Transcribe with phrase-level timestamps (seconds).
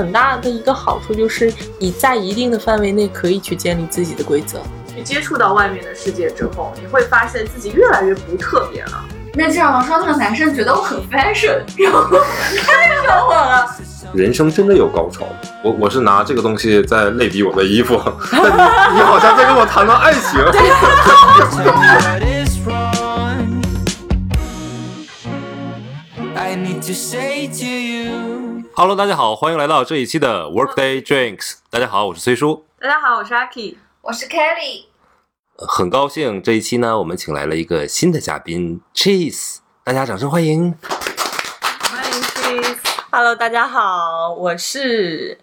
[0.00, 4.58] 很大的一个好处就是你在一定的范围内可以去建立自己的规则。
[4.88, 9.04] 去接触到外面的世界之后，你会发现自己越来越不特别了。
[9.34, 12.08] 那这样说，那个男生觉得我很 fashion， 然后
[12.64, 13.68] 看上我了。
[14.14, 15.26] 人生真的有高潮？
[15.62, 18.00] 我我是拿这个东西在类比我的衣服，
[18.32, 18.40] 但
[18.96, 20.40] 你你好像在跟我谈论爱情。
[26.34, 28.49] I need to say to you.
[28.72, 31.56] Hello，大家好，欢迎来到这一期的 Workday Drinks。
[31.68, 33.76] 大家好，我是崔叔，大家好，我是阿 K。
[34.00, 34.84] 我是 Kelly，
[35.56, 40.74] 很高兴这一期呢，我们请来了一个新的嘉宾 Cheese，大家掌声欢迎。
[40.82, 42.78] 欢迎 Cheese。
[43.10, 45.38] Hello，大家好，我是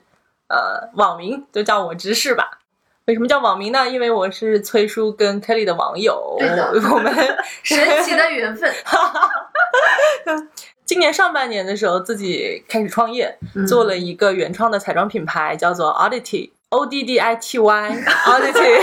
[0.48, 2.60] 呃网名就叫我芝士吧。
[3.06, 3.88] 为什么叫网名呢？
[3.88, 7.14] 因为我是崔叔跟 Kelly 的网友，对的我们
[7.62, 8.74] 神奇的缘分。
[10.88, 16.52] 今年上半年的时候自己开始创业，做了一个原创的彩妆品牌，叫做 Oddity。
[16.70, 17.92] O D D I T Y
[18.26, 18.82] Oddity，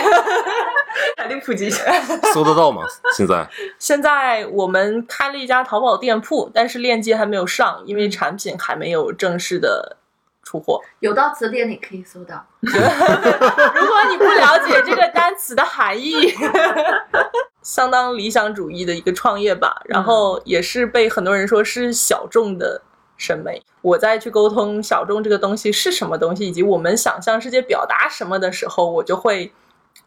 [1.16, 1.92] 赶紧普及一下。
[2.32, 2.82] 搜得到吗？
[3.14, 3.46] 现在
[3.78, 9.98] 现在我们开了一家淘宝店铺，但是链接还没有上，因为产品还没有正式的
[10.42, 10.80] 出货。
[11.00, 12.46] 有到词典里可以搜到。
[12.60, 16.32] 如果你不了解这个单词的含义，
[17.64, 19.82] 相当理想主义的一个创业吧。
[19.86, 22.80] 然后也是被很多人说是小众的
[23.16, 23.60] 审美。
[23.80, 29.52] 我在去沟通小众这个东西是什么东西，以及我们想向世界表达什么的时候，我就会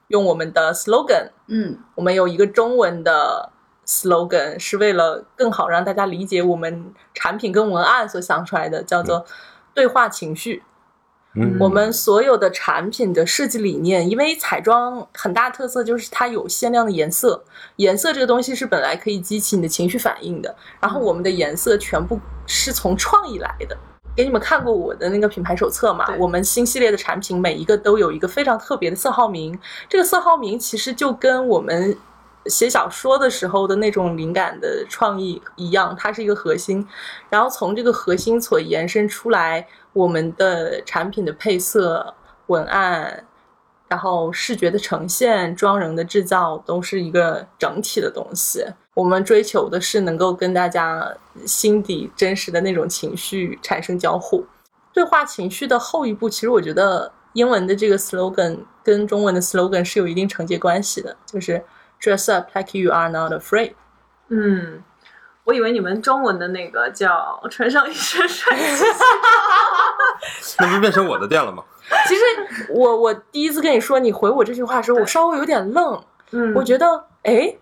[0.08, 1.32] 用我们的 slogan。
[1.48, 3.52] 嗯，我们有一个中文的
[3.86, 9.26] slogan，是为了更好让大家理解我们产品跟文案所想出来的，叫做
[9.74, 10.64] 对话情绪。
[10.64, 10.72] 嗯
[11.60, 17.44] 我们所有的产品的设计理念，因为彩妆很大特色就是它有限量的颜色，
[17.78, 20.56] 颜色这个东西是本来可以激起你的情绪反应的。
[20.80, 23.78] 然后我们的颜色全部是从创意来的。
[24.16, 26.08] 给你们看过我的那个品牌手册嘛？
[26.18, 31.96] 我们新系列的产品每一个都有一个非常特别的色号名，这个色号名其实就跟我们
[32.50, 36.88] 写小说的时候的那种灵感的创意一样，它是一个核心。
[37.30, 42.14] 然后从这个核心所延伸出来，我们的产品的配色、
[42.48, 43.26] 文案，
[43.88, 48.66] 然后视觉的呈现、妆容的制造，都是一个整体的东西。
[48.94, 51.16] 我们追求的是能够跟大家
[51.46, 54.46] 心底真实的那种情绪产生交互。
[54.92, 61.64] 对话情绪的后一步，其实我觉得英文的这个 slogan 跟中文的 slogan 是有一定承接关系的，就是
[62.02, 63.74] dress up like you are not afraid。
[64.30, 64.84] 嗯，
[65.46, 68.84] 我以为你们中文的那个叫 “穿上一身帅气
[70.60, 71.64] 那不变成我的店了吗？
[72.08, 72.22] 其实
[72.70, 76.04] 我我第一次跟你说你回我这句话的时候，我稍微有点愣，”。
[76.32, 77.56] 嗯我觉得哎，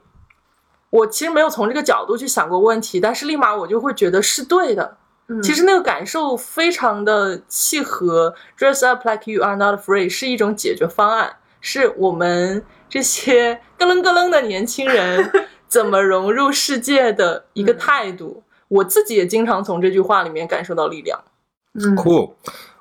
[0.90, 4.98] 我其实没有从这个角度去想过问题，但是立马我就会觉得是对的。
[5.28, 12.64] 嗯其实那个感受非常的契合，“dress up like you are not afraid” 是一种解决方案，是我们
[12.96, 15.30] 这些咯楞咯楞的年轻人
[15.68, 18.42] 怎么融入世界的一个态度。
[18.70, 21.22] 我自己也经常从这句话里面感受到力量。
[21.74, 22.36] 嗯 Cool。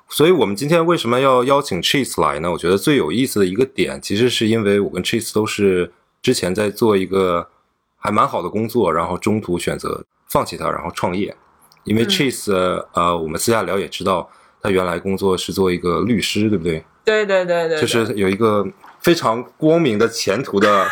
[0.07, 2.49] 所以，我们今天为什么要邀请 Cheese 来呢？
[2.49, 7.49] 我觉得最有意思的一个点，其实是因为我跟 Cheese 都是之前在做一个
[7.97, 11.35] 还蛮好的工作，然后中途选择放弃它，然后创业。
[11.83, 12.53] 因为嗯 Cheese，、
[12.93, 14.29] 呃，我们私下聊也知道，
[14.61, 16.85] 他原来工作是做一个律师，对不对？
[17.03, 18.65] 对对对对，就是有一个
[19.05, 20.83] 非常光明的前途的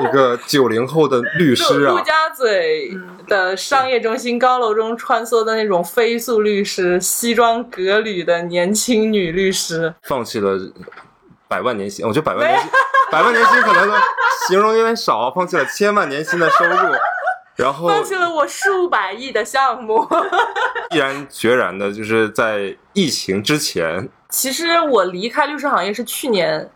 [0.00, 1.94] 一个 九零后的律师啊。
[1.94, 2.92] 陆家嘴
[3.26, 9.94] 的商业中心高楼中穿梭的那种飞速律师，西装革履的年轻女律师。
[10.02, 10.58] 放弃了
[11.48, 12.70] 百万年薪，我觉得百万年薪，
[13.10, 13.98] 百万年薪可能
[14.46, 16.94] 形容有点少，放弃了千万年薪的收入，
[17.56, 20.06] 然后放弃了我数百亿的项目。
[20.92, 26.70] 毅然决然的，就是在疫情之前，其实我离开律师行业是去年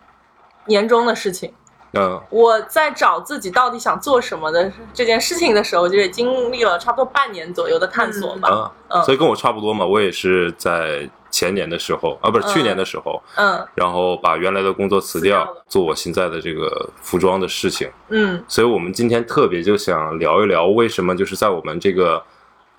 [0.67, 1.53] 年终的事情。
[1.95, 8.49] 嗯、我在找自己到底想做什么的这件事情的时候，就也经历了差不多半年左右的探索吧。
[8.51, 17.91] 嗯，嗯所以跟我差不多嘛，我也是在前年的时候啊，不是嗯去年的时候，嗯然后把原来的工作辞掉掉，做我现在的这个服装的事情。
[18.09, 22.25] 嗯，所以我们今天特别就想聊一聊，为什么就是在我们这个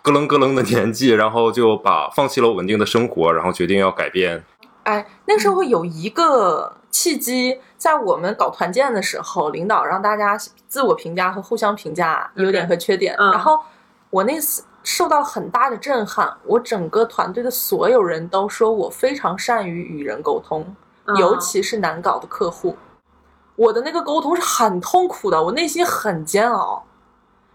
[0.01, 4.43] 咯楞咯楞的年纪，然后就把放弃了稳定的生活，然后决定要改变。
[4.83, 10.37] 哎，那时候有一个契机，在我们搞团建的时候，领导让大家
[10.67, 13.15] 自我评价和互相评价优点和缺点。
[13.17, 13.59] 嗯然后
[14.09, 20.75] 我那次受到很大的震撼，我整个团队的所有人都说我非常善于与人沟通，
[21.05, 22.75] 嗯尤其是难搞的客户。
[23.55, 26.83] 我的那个沟通是很痛苦的，我内心很煎熬。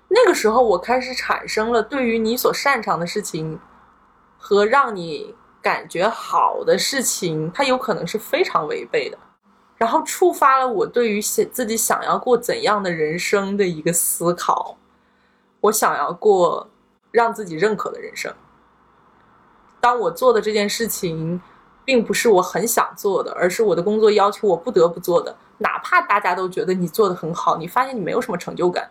[0.08, 3.60] 那个时候，我开始产生了对于你所擅长的事情
[4.38, 5.34] 和让你
[5.68, 9.18] 感觉好的事情，它有可能是非常违背的，
[9.76, 14.78] 然后触发了我对于想自己想要过怎样的人生的一个思考。
[15.60, 16.70] 我想要过
[17.10, 18.32] 让自己认可的人生。
[19.78, 21.38] 当我做的这件事情，
[21.84, 28.90] 并不是我很想做的，而是我的工作要求我不得不做的，哪怕大家都觉得你做的很好，你发现你没有什么成就感，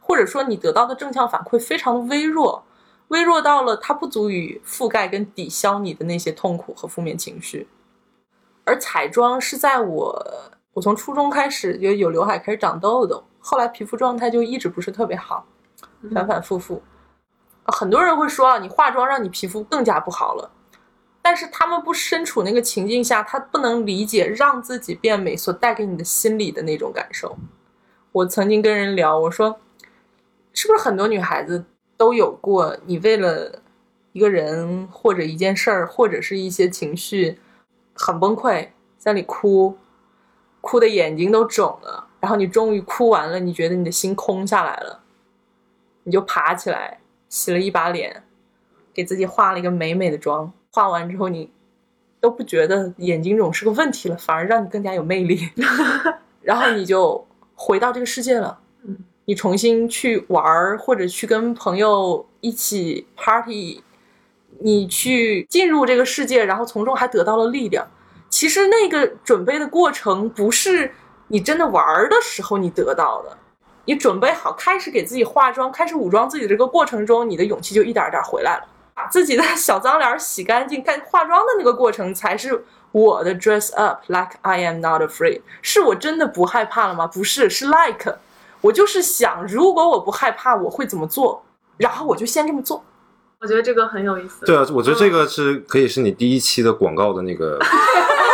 [0.00, 2.64] 或者说你得到的正向反馈非常微弱，
[3.08, 7.68] 微弱到了它不足以覆盖跟抵消你的那些痛苦和负面情绪。
[8.64, 10.26] 而彩妆是在我
[10.72, 15.46] 我从初中开始就有刘海，开始长痘痘，后来皮肤状态就一直不是特别好。
[16.12, 16.82] 反反复复，
[17.64, 20.50] 很多人会说啊，你化妆让你皮肤更加不好了，
[21.20, 27.36] 但是他们不身处那个情境下，他不能理解让自己变美所带给你的心理的那种感受。
[28.12, 29.58] 我曾经跟人聊，我说，
[30.52, 31.64] 是不是很多女孩子
[31.96, 33.60] 都有过，你为了
[34.12, 37.38] 一个人或者一件事儿，或者是一些情绪
[37.94, 39.76] 很崩溃，在那里哭，
[40.60, 45.00] 哭的眼睛都肿了，然后你终于哭完了，你觉得你的心空下来了。
[46.04, 48.22] 你就爬起来，洗了一把脸，
[48.94, 50.52] 给自己化了一个美美的妆。
[50.70, 51.50] 化完之后，你
[52.20, 55.50] 都不觉得眼睛肿是个问题了，反而让你更加有魅力。
[56.42, 58.60] 然后你就回到这个世界了。
[59.26, 63.82] 你重新去玩儿，或者去跟朋友一起 party，
[64.60, 67.86] 你去进入这个世界，然后从中还得到了力量。
[68.30, 70.92] 其实那个准备的过程，不是
[71.26, 73.36] 你真的玩儿的时候你得到的。
[73.84, 78.64] 你准备好开始给自己化妆，开始武装自己的这个过程中，你的勇气就一点点回来了。
[78.94, 85.42] 把自己的小脏脸洗干净，干化妆的那个过程才是我的 dress up like I am not afraid。
[85.62, 87.06] 是我真的不害怕了吗？
[87.08, 88.18] 不是，是 like。
[88.66, 91.42] 我就是想，如果我不害怕，我会怎么做？
[91.76, 92.82] 然后我就先这么做。
[93.40, 94.44] 我觉得这个很有意思。
[94.44, 97.58] 对啊，我觉得这个是可以是你第一期的广告的那个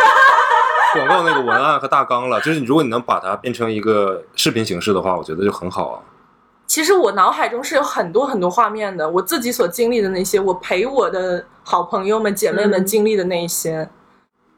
[0.95, 2.39] 广告那个文案和大纲了。
[2.41, 6.01] 就是如果你能把它变成一个视频形式的话，我觉得就很好啊。
[6.65, 13.87] 其实我脑海中是有很多很多画面的，我自己所经历的那些，我陪我的好朋友们、姐妹们嗯经历的那一些，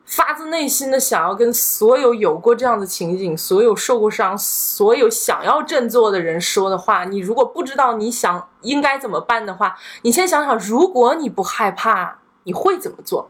[0.06, 7.06] 发自内心的想要跟所有有过这样的情景、所有受过伤、所有想要振作的人说的话。
[7.06, 13.30] 你如果不知道你想应该怎么办的话，你先想想，如果你不害怕，你会怎么做？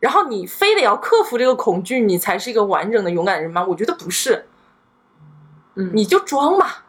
[0.00, 3.64] 然后你非得要克服这个恐惧，你才是一个完整的勇敢的人吗？
[3.68, 4.46] 我觉得不是，
[5.74, 6.84] 嗯，你就装吧。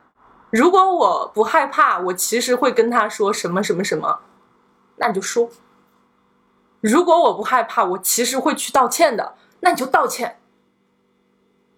[0.50, 4.20] 如果我不害怕，我其实会跟他说什么什么什么，
[4.96, 5.50] 那你就说。
[6.88, 10.40] 如果我不害怕，我其实会去道歉的，那你就道歉。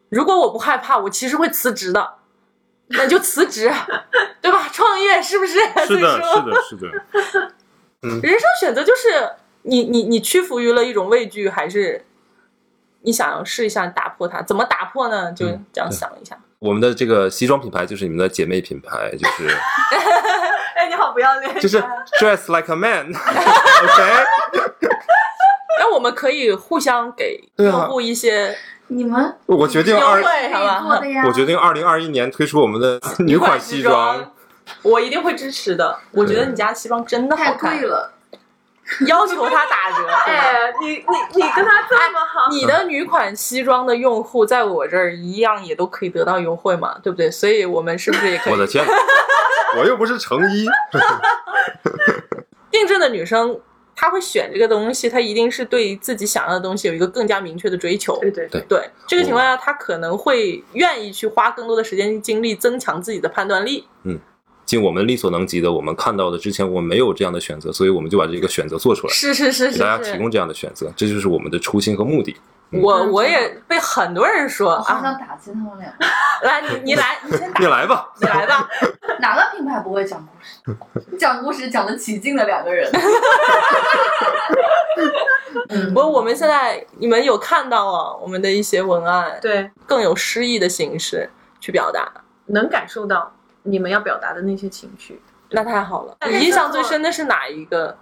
[0.09, 2.15] 如果我不害怕，我其实会辞职的，
[2.87, 3.71] 那你就辞职，
[4.41, 4.67] 对吧？
[4.71, 5.59] 创业是不是？
[5.59, 6.11] 是的，所以说
[6.69, 6.91] 是的，
[7.21, 7.53] 是的。
[8.21, 9.31] 人生选择就是
[9.63, 12.05] 你你你屈服于了一种畏惧，还是
[13.01, 14.41] 你想要试一下打破它？
[14.41, 15.31] 怎么打破呢？
[15.33, 16.39] 就嗯这样想一下。
[16.59, 19.47] 我们的这个西装品牌就是你们的姐妹品牌，就是
[20.75, 21.81] 哎，你好不要脸，就是
[22.19, 23.13] dress like a man，OK？
[25.79, 28.53] 那我们可以互相给对啊用户一些
[28.87, 30.21] 你们我决定二，
[31.25, 34.33] 我决定二零二一年推出我们的女款西装。，
[34.81, 35.97] 我一定会支持的。
[36.11, 38.11] 我觉得你家西装真的太好看贵，了，
[39.07, 40.07] 要求他打折。
[40.25, 40.95] 哎，你你
[41.35, 47.29] 你跟他这么好，你的女款西装的用户在我这儿一样也都可以得到优惠嘛，对不对？
[47.29, 48.53] 所以我们是不是也可以？
[48.53, 48.85] 我的天，
[49.77, 50.65] 我又不是成衣。
[52.71, 53.59] 定制的女生，
[53.95, 58.17] 她会选这个东西，她一定是对自己想要的东西有一个更加明确的追求。
[58.21, 63.87] 对对对对这个情况下，她可能会愿意去花更多的时间精力，增强自己的判断力。
[64.69, 72.37] 尽我们力所能及的，我们看到的之前我们没有这样的选择，所以我们就把这个选择做出来，是是是是给大家提，供这样的选择，这就是我们的初心和目的。
[72.71, 75.91] 我我也被很多人说我好啊，想打击他们俩。
[76.43, 78.69] 来你你来，你 先打你，来吧，你来吧。
[79.19, 80.31] 哪个品牌不会讲故
[81.01, 81.17] 事？
[81.17, 82.87] 讲故事讲的起劲的两个人。
[85.69, 91.27] 嗯不过我们现在你们有看到啊，我们的一些文案对，更有诗意的形式
[91.59, 92.07] 去表达，
[92.45, 95.21] 能感受到你们要表达的那些情绪。
[95.51, 96.17] 那太好了。
[96.29, 97.97] 你印象最深的是哪一个？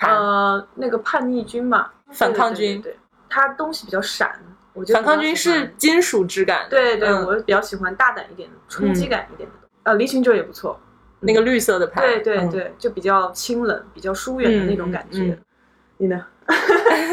[0.00, 4.40] 呃，那个叛逆军嘛，反抗军对，对对对它东西比较闪，
[4.72, 9.54] 我觉得反抗军是金属质感，对对，嗯我比较喜欢大胆一点的、冲击感一点的。
[9.82, 10.78] 呃，离群者也不错，
[11.18, 15.22] 那个绿色的盘，嗯对对对，就比较清冷、比较疏远的那种感觉。
[15.22, 15.44] 嗯嗯
[15.96, 16.24] 你呢？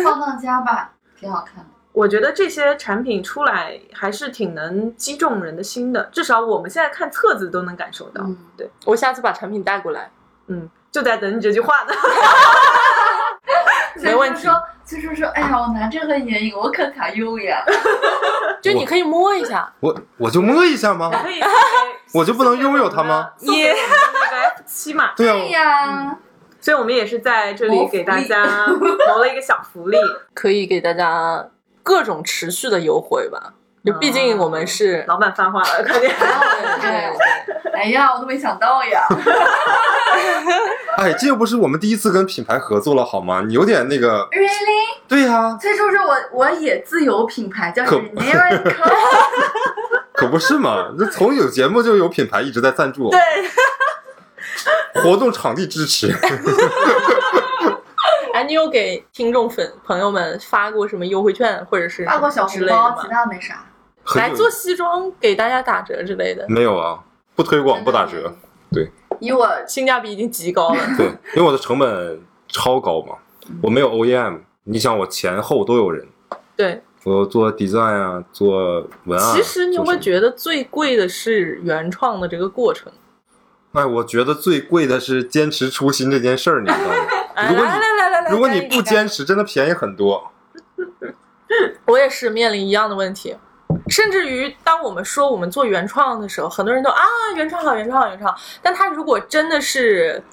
[0.04, 1.70] 放放家吧，挺好看的。
[1.96, 8.22] 我觉得这些产品出来还是挺能击中人的心的，至少我们现在看册子都能感受到。
[8.26, 10.12] 嗯，对，我下次把产品带过来。
[10.48, 11.94] 嗯，就在等你这句话呢。
[14.02, 17.64] 没问题说说，所以说说，哎呀，我拿这个眼影，我可卡用呀。
[18.62, 21.10] 就你可以摸一下，我我就摸一下吗？
[21.24, 21.40] 可以，
[22.14, 23.32] 我就不能拥有它吗？
[23.38, 26.18] 送给我们的那个七嘛，对呀，
[26.60, 29.98] 所以我们也是在这里给大家谋了一个小福利。
[30.34, 31.48] 可以给大家
[31.86, 33.54] 各种持续的优惠吧。
[33.86, 36.12] 就毕竟我们是，老板发话了，快点！
[36.82, 39.06] 对对对，哎呀，我都没想到呀。
[40.98, 43.44] 哎，这又不是我们第一次跟品牌合作了好吗？
[43.46, 44.98] 你有点那个，Really？
[45.08, 48.74] 对呀、所以说是我我也自有品牌叫可 Generic，
[50.16, 50.88] 可不是嘛？
[50.98, 53.20] 这从有节目就有品牌一直在赞助，对，
[55.04, 56.12] 活动场地支持。
[58.36, 63.08] 哎，你有给听众粉朋友们发过什么优惠券或者是发过小红包，其？
[63.08, 63.64] 他没啥。
[64.16, 67.00] 来做西装给大家打折之类的，没有啊？
[67.34, 68.36] 不推广不打折，
[68.74, 70.80] 对以我 性价比已经极高了。
[70.98, 73.16] 对，因为我的成本超高嘛，
[73.64, 76.06] 我没有 OEM，你想我前后都有人，
[76.58, 79.34] 对，我做 design 啊，做文案。
[79.34, 80.00] 其实你有没有？
[80.00, 82.92] 觉得最贵的是原创的这个过程？
[83.72, 86.94] 哎，我觉得最贵的是坚持初心这件事儿，你知道吗？
[87.36, 90.32] 哎 如果你来来来来来，如果你不坚持，真的便宜很多。
[91.88, 93.36] 我也是面临一样的问题。
[93.88, 97.04] 甚至于，当我们说我们做原创的时候，很多人都啊，
[97.36, 98.42] 原创好，原创好，原创好。
[98.62, 100.24] 但他如果真的是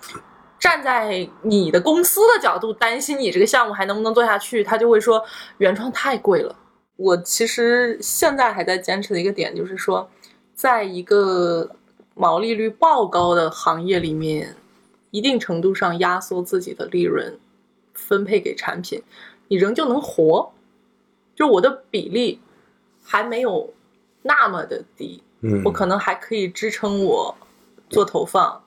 [0.58, 5.22] 站在你的公司的角度，担心你这个项目还能不能做下去，他就会说
[5.58, 6.56] 原创太贵了。
[6.96, 10.08] 我其实现在还在坚持的一个点就是说，
[10.54, 11.68] 在一个
[12.14, 14.56] 毛利率爆高的行业里面，
[15.10, 17.38] 一定程度上压缩自己的利润，
[18.06, 19.02] 分配给产品，
[19.48, 20.52] 你仍旧能活。
[21.34, 22.40] 就我的比例
[23.02, 23.72] 还没有
[24.22, 27.36] 那么的低，嗯，我可能还可以支撑我
[27.88, 28.62] 做投放，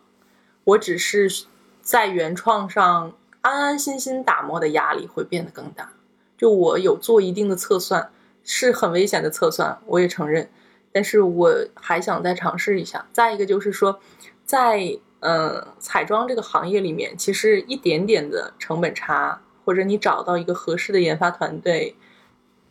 [0.63, 1.45] 我只是
[1.81, 5.93] 在原创上安安心心打磨的压力会变得更大。
[6.37, 8.11] 就我有做一定的测算，
[8.43, 10.49] 是很危险的测算，我也承认，
[10.91, 13.07] 但是我还想再尝试一下。
[13.13, 13.99] 再一个就是说，
[14.43, 21.95] 在呃彩妆这个行业里面，其实一点点的成本差，或者你找到一个合适的研发团队，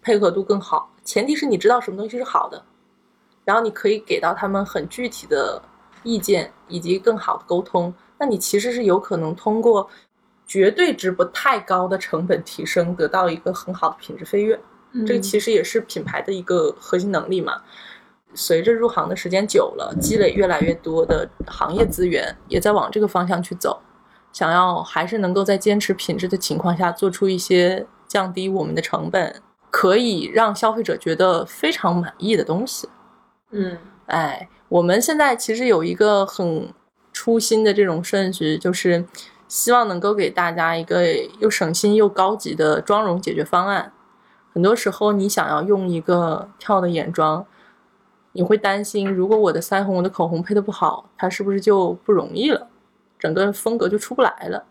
[0.03, 2.65] 配合度更好，前提是你知道什么东西是好的，
[3.45, 5.61] 然后你可以给到他们很具体的
[6.03, 9.89] 意见以及更好的沟通，那你其实是有可能通过
[10.47, 14.59] 绝对值不太高的成本提升，得到一个很好的品质飞跃。
[14.93, 17.61] 嗯这个其实也是品牌的一个核心能力嘛。
[18.35, 23.81] 随着入行的时间久了，积累越来越多的行业资源，也在往这个方向去走。
[24.33, 32.89] 想要还是能够在坚持品质的情况下，做出一些降低我们的成本，可以让消费者觉得非常满意的东西。
[33.51, 36.75] 嗯哎，我们现在其实有一个很
[37.13, 39.07] 初心的这种顺序，就是
[39.47, 41.05] 希望能够给大家一个
[41.39, 43.93] 又省心又高级的妆容解决方案。
[44.53, 47.47] 很多时候，你想要用一个跳的眼妆，
[48.35, 52.67] 你会担心，如果我的腮红、我的口红配的不好，它是不是就不容易了，
[53.19, 54.63] 整个风格就出不来了。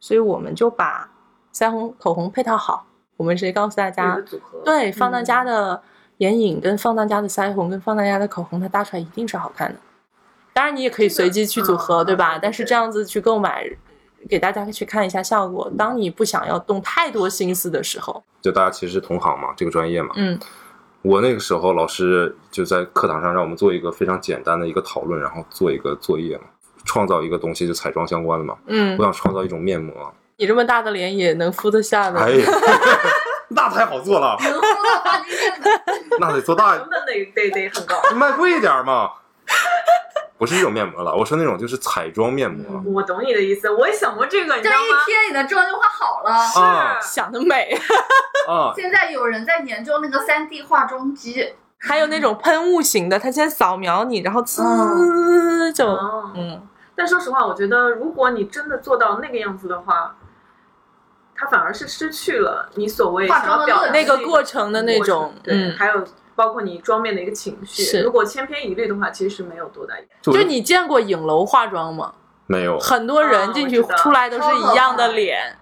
[0.00, 1.10] 所以我们就把
[1.52, 4.16] 腮红、口红配套好，我们直接告诉大家
[4.64, 5.82] 对，放大家嗯的
[6.18, 9.78] 眼影跟放大家的腮红跟放大家的口红，它搭出来一定是好看的。
[10.52, 12.38] 当然，你也可以随机去组合，嗯对吧？
[12.40, 13.68] 但是这样子去购买，
[14.28, 15.68] 给大家去看一下效果。
[15.76, 20.10] 当你不想要动太多心思的时候，就大家其实是同行嘛，这个专业嘛。
[20.16, 20.38] 嗯
[21.02, 26.44] 我那个时候老师就在课堂上让我们做一个非常简单的一个讨论，然后做一个作业嘛，
[26.84, 28.56] 创造一个东西就彩妆相关的嘛。
[28.66, 29.94] 嗯我，想创造一种面膜，
[30.36, 32.50] 你这么大的脸也能敷得下呢，哎呀，
[33.50, 34.36] 那太好做了，
[36.18, 37.96] 那得做大成，本得得得很高。
[38.14, 39.10] 卖贵一点嘛。
[40.38, 42.80] 不是这种面膜了，我说那种就是彩妆面膜。
[42.86, 44.84] 我懂你的意思，我也想过这个，你知这道吗？
[44.86, 47.00] 一贴你的妆就化好了。
[47.02, 47.76] 是想的美。
[48.48, 60.16] 啊，现在有人在研究那个三 D 化妆机，还有那种喷雾型的，它先扫描你，然后呲就哦，嗯，但说实话，我觉得如果你真的做到那个样子的话，
[61.34, 66.04] 它反而是失去了你所谓化想要表达妆的那个过程的那种，对，嗯，还有
[66.38, 67.82] 包括你妆面的一个情绪。
[67.82, 70.06] 是如果千篇一律的话，其实是没有多大意义。
[70.22, 72.14] 就就你见过影楼化妆吗？
[72.46, 75.58] 没有，很多人进去出来都是一样的脸。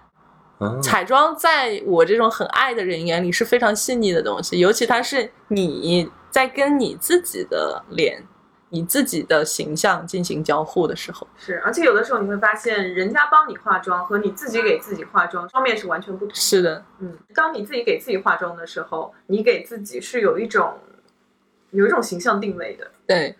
[0.59, 8.23] 啊彩妆在我这种很爱的人眼里是非常细腻的东西，尤其它是你在跟你自己的脸、
[8.69, 16.35] 你自己的形象进行交互的时候，是，而且有的时候你会发现，人家帮你化妆和你自己给自己化妆妆面是完全不同的。
[16.35, 20.73] 是的，嗯，当你自己给自己化妆的时候，你给自己是有一种
[21.71, 22.91] 有一种形象定位的。
[23.05, 23.35] 对，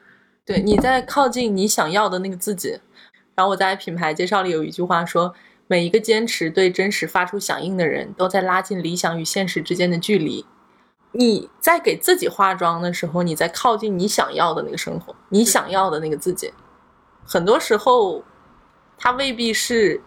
[0.45, 2.79] 对，你在靠近你想要的那个自己。
[3.35, 5.35] 然后我在品牌介绍里有一句话说
[5.67, 10.45] ：“每一个坚持对真实发出响应的人，都在拉近理想与现实之间的距离。
[11.17, 16.53] 你在给自己化妆的时候，你在靠近你想要的那个生活，你想要的那个自己。
[17.25, 18.23] 很多时候，
[18.99, 19.99] 它未必是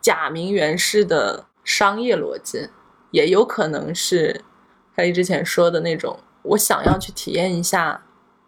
[0.00, 2.68] 假名媛式的商业逻辑，
[3.12, 4.44] 也有可能是
[4.96, 8.02] 凯莉之前说的那种，我想要去体验一下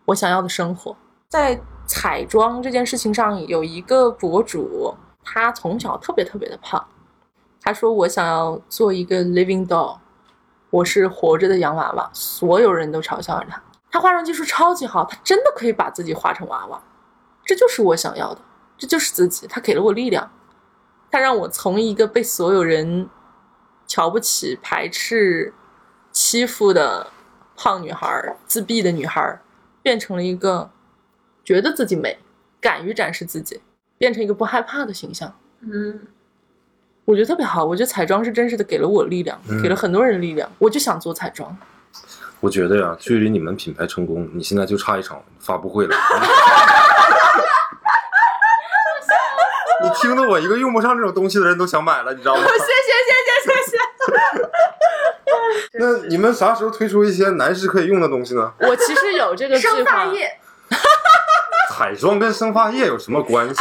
[0.07, 0.97] 我想要的生活。
[1.29, 6.85] 在彩妆这件事情上，有一个博主，他从小特别特别的胖，
[7.62, 9.97] 他说我想要做一个 living doll，
[10.71, 13.62] 我是活着的洋娃娃，所有人都嘲笑着他。
[13.91, 16.81] 他化妆技术超级好，他真的可以把自己化成娃娃，
[17.45, 18.41] 这就是我想要的，
[18.79, 19.47] 这就是自己。
[19.49, 20.31] 他给了我力量，
[21.11, 23.09] 他让我从一个被所有人
[23.87, 25.53] 瞧不起、排斥、
[26.12, 27.09] 欺负的
[27.57, 29.41] 胖女孩、自闭的女孩，
[29.83, 30.71] 变成了一个
[31.43, 32.17] 觉得自己美、
[32.61, 33.61] 敢于展示自己，
[33.99, 35.35] 变成一个不害怕的形象。
[35.62, 36.07] 嗯，
[37.04, 40.49] 我觉得特别好，我觉得彩妆是真实的给了我力量，嗯给了很多人力量。
[40.59, 41.57] 我就想做彩妆，
[42.38, 45.97] 我觉得呀，距离你们品牌成功，你现在就差一场发布会了。
[49.83, 52.42] 你听得我一个用不上这种东西的人都想买了，你知道吗？
[52.42, 53.02] 谢谢谢
[53.42, 53.78] 谢谢谢。
[55.80, 58.52] 那你们啥时候推出一些男士可以用的东西呢？
[58.61, 60.30] 我其实有这个计生发划，液，
[61.73, 63.61] 彩妆跟生发液有什么关系？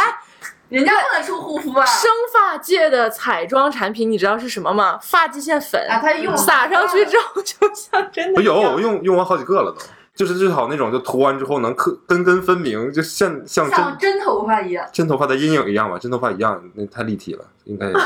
[0.70, 1.86] 人家不能出护肤啊。
[1.86, 4.98] 生发界的彩妆产品，你知道是什么吗？
[5.02, 9.78] 发际线粉啊它用撒上去之后，就像真的我有，我用用完好几个了都，
[10.16, 17.92] 就是最好那种，就涂完之后能刻根根分明，就像像像真真头发一样，真头发的阴影一样吧，真头发一样，那太立体了，应该。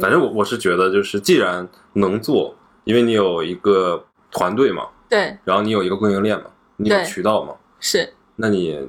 [0.00, 6.44] 反正我我是觉得，就是既然能做，因为你有一个团队嘛，对，然后你有一个供应链嘛，
[6.76, 8.12] 你有渠道嘛，是。
[8.36, 8.88] 那你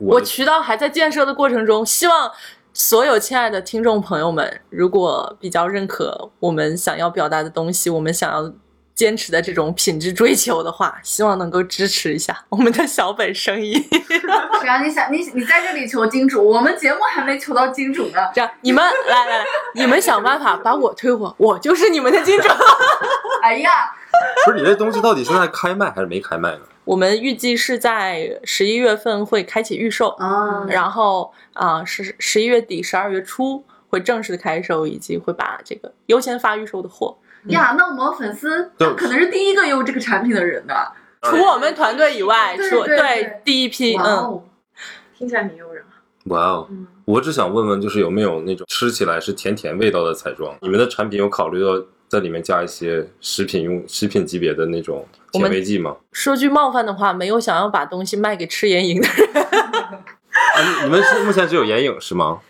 [0.00, 2.32] 我渠道还在建设的过程中，希望
[2.72, 8.52] 所有亲爱的听众朋友们，如果比较认可我们想要表达的东西，我们想要
[9.00, 13.72] 坚持的这种品质追求的话，希望能够支持一下我们的小本生意。
[14.60, 18.18] 只要你想你你在这里求金主，我们节目还没求到金主呢。
[18.34, 22.48] 这样，你们来来来，你们想办法把我推火，我就是你们的金主。
[23.42, 23.70] 哎呀，
[24.44, 26.60] 不是你这东西到底现在开卖还是没开卖呢？
[26.84, 37.16] 我们预计是在十一月份会开启预售，啊，然后啊十十一月底、十二月初会正式的开售，以及会把这个优先发预售的货。
[37.48, 40.74] 呀，那我们粉丝可能是第一个用这个产品的人呢。
[41.22, 44.44] 除我们团队以外，对除对对第一批，哇嗯，哦，
[45.14, 46.00] 听起来很诱人啊。
[46.24, 46.66] 哇哦！
[46.70, 50.56] 嗯，我只想问问，就是有没有那种吃起来是甜甜味道的彩妆？
[50.62, 55.94] 你们的产品有考虑到在里面加一些食品用食品级别的那种甜味剂吗？
[56.12, 59.28] 说句冒犯的话，没有想要把东西卖给吃眼影的人。
[59.44, 62.40] 啊，你你们是目前只有眼影是吗？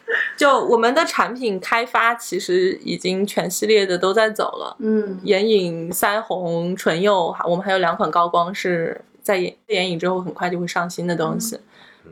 [0.40, 4.74] 就我们的产品开发，其实已经全系列的都在走了。
[4.78, 11.60] 嗯，眼影、腮红、唇釉，还我们还有两款高光是在眼眼影之后很快就会上新的东西，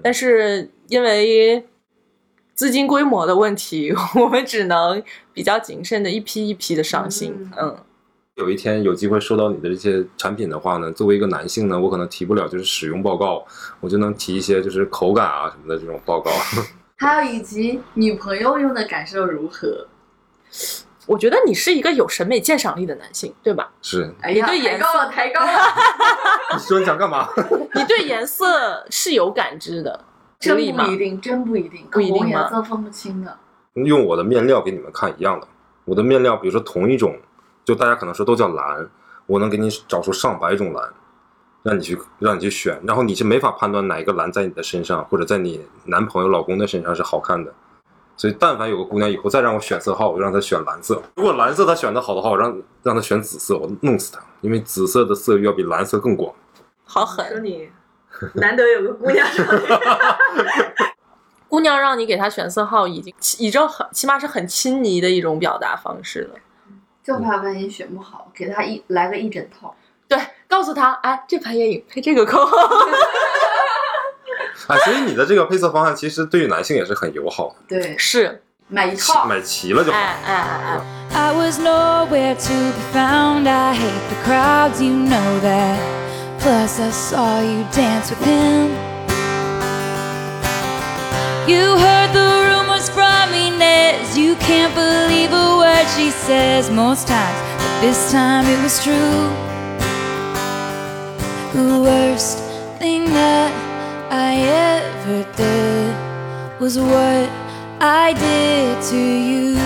[0.03, 1.64] 但是因为
[2.53, 7.51] 资金规模的问题， 我们只能比较谨慎的一批一批的上新。
[7.57, 7.79] 嗯，
[8.35, 13.43] 有一天有机会收到你的这些产品的话呢，作为一个男性呢，我可能提不了就是使用报告，
[13.81, 16.31] 我就能提一些就是口感啊什么的这种报告。
[16.99, 19.87] 还有以及女朋友用的感受如何？
[21.07, 23.71] 我觉得你是一个有审美鉴赏力的男性，对吧？
[23.81, 25.53] 是，哎呀，你对颜抬高了，抬高了，
[26.53, 27.29] 你说你想干嘛？
[27.75, 30.05] 你对颜色是有感知的，
[30.41, 30.61] 真不？
[30.61, 33.39] 一定，真不一定，不一定颜色分不清的。
[33.75, 35.47] 用我的面料给你们看一样的，
[35.85, 37.17] 我的面料，比如说同一种，
[37.65, 38.87] 就大家可能说都叫蓝，
[39.27, 40.93] 我能给你找出上百种蓝，
[41.62, 47.53] 让你去让你去选，然后你是没法判断哪一个蓝在你的身上或者在你男朋友、老公的身上是好看的。
[48.16, 51.01] 所以，但凡有个姑娘以后再让我选色号，我就让她选蓝色。
[51.14, 56.35] 如果蓝色她选的好的话，我让让她选紫色，我弄死她，因为紫色的色域要比蓝色更广。
[56.85, 57.44] 好狠！
[57.44, 57.68] 你
[58.35, 60.42] 难得有个姑娘让你
[61.49, 66.35] 姑娘让你给她选色号，已经已经很起码是很亲昵的一种表达方式了。
[67.05, 69.77] 就怕万一选不好，给她一来个一整套。
[70.09, 70.18] 对，
[70.49, 72.59] 告诉他，哎，这盘眼影配这个口红。
[74.68, 79.25] 哎，所以你的这个配色方案其实对于男性也是很友好的，对，是，买一套。
[79.27, 79.99] 买齐了就好。
[79.99, 80.81] 哎哎哎哎
[81.14, 83.49] ，I was nowhere to be found.
[83.49, 85.79] I hate the crowds, you know that.
[86.40, 88.71] Plus, I saw you dance with him.
[91.47, 94.16] You heard the rumors from Inez.
[94.16, 99.48] You can't believe a word she says most times, but this time it was true.
[101.51, 102.41] The worst
[102.79, 103.51] thing that
[104.11, 105.95] I ever did
[106.61, 107.31] was what
[107.81, 109.57] I did to you.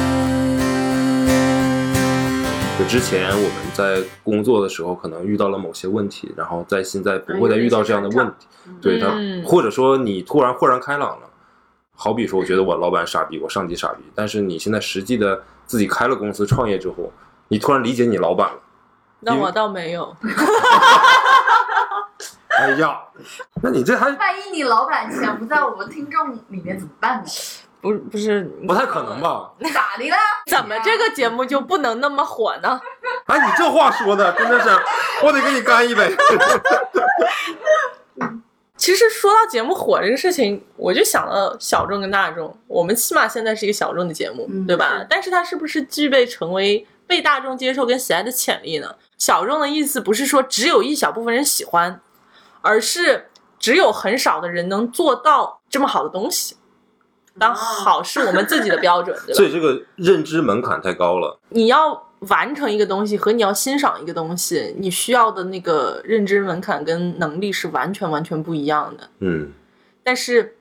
[2.78, 8.46] 就之前我们在工作的时候，可能遇到了某些问题，然后在现在不会再遇到这样的问题。
[8.80, 11.26] 对他，嗯或者说你突然豁然开朗了。
[11.94, 17.12] 好比说，我觉得我老板傻逼，我上级傻逼，但是你现在实际的自己开了公司创业之后，
[17.48, 18.58] 你突然理解你老板了。
[19.24, 20.16] 那我倒没有，
[22.62, 23.00] 哎呀，
[23.62, 27.24] 那你这还万一你老板潜伏在我们听众里面怎么办呢？
[27.80, 29.20] 不不是不太可能？
[29.20, 29.50] 吧？
[29.74, 30.16] 咋的了？
[30.46, 32.80] 怎么这个节目就不能那么火呢？
[33.26, 34.68] 哎，你这话说的真的是，
[35.24, 36.14] 我得给你干一杯。
[38.76, 42.56] 其实说到节目火这个事情，我就想到小众跟大众。
[42.66, 45.06] 我们起码现在是一个小众的节目，嗯对吧是？
[45.08, 48.94] 但是它是不是具备成为被大众接受跟喜爱的潜力呢？
[49.18, 52.00] 小众的意思不是说只有一小部分人喜欢，
[52.62, 53.26] 而是
[53.58, 56.56] 只有很少的人能做到这么好的东西。
[57.38, 59.34] 当好是我们自己的标准，对吧？
[59.36, 61.38] 所以这个认知门槛太高了。
[61.48, 69.08] 你要完成一个东西和你要欣赏一个东西，你需要的那个认知门槛跟能力是完全完全不一样的。
[69.20, 69.50] 嗯，
[70.04, 70.58] 但是，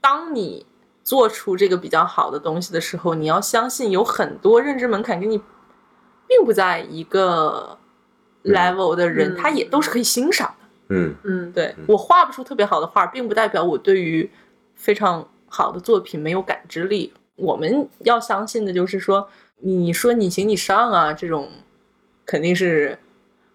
[0.00, 0.66] 当你
[1.02, 5.40] 做出这个比较好的东西的时候，你要相信有很多认知门槛跟你
[6.28, 7.78] 并不在一个
[8.44, 10.55] level 的人，嗯他也都是可以欣赏的。
[10.88, 14.30] 嗯，嗯，对我画不出特别好的画，并不代表我对于
[14.74, 17.12] 非常好的作品没有感知力。
[17.36, 19.28] 我们要相信的就是说，
[19.60, 21.50] 你说你行你上啊，这种
[22.24, 22.98] 肯定是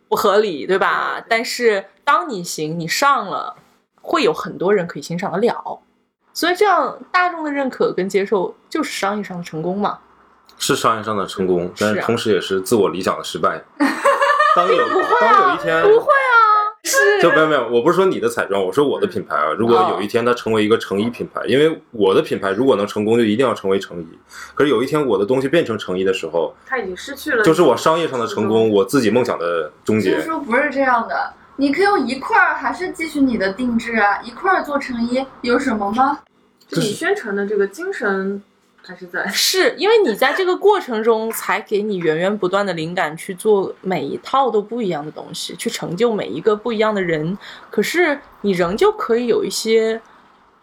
[0.08, 1.24] 不合理，对吧？
[1.28, 3.56] 但是当你行你上了，
[4.02, 5.80] 会有很多人可以欣赏得了。
[6.34, 10.00] 所以这样大众的认可跟接受，就是商业上的成功嘛。
[10.58, 13.60] 是商业上的成功，但是同时也是自我理想的失败。
[14.56, 14.88] 当有
[15.20, 16.51] 当有一天，不会啊，是
[17.22, 19.54] 就没有没有，我不是说你的彩妆，我说我的品牌啊。
[19.54, 24.08] 如果有一天它成为一个成衣品牌，因为我的品牌如果能成功，就一定要成为成衣。
[24.56, 36.20] 可是有一天我的东西变成成衣的时候，它已经失去了，就是我商业上的成功，我自己梦想的终结其实不是这样的，你可以用一块儿还是继续你的定制啊，一块儿做成衣有什么吗？
[36.68, 38.42] 就你宣传的这个精神
[38.92, 39.26] 还是在。
[39.30, 47.38] 是因为你在这个过程中才给你源源不断的灵感去做每一套都不一样的东西，去成就每一个不一样的人。
[47.70, 50.02] 可是你仍旧可以有一些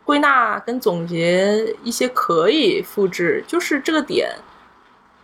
[0.04, 4.30] 归纳跟总结，一些可以复制，就是这个点，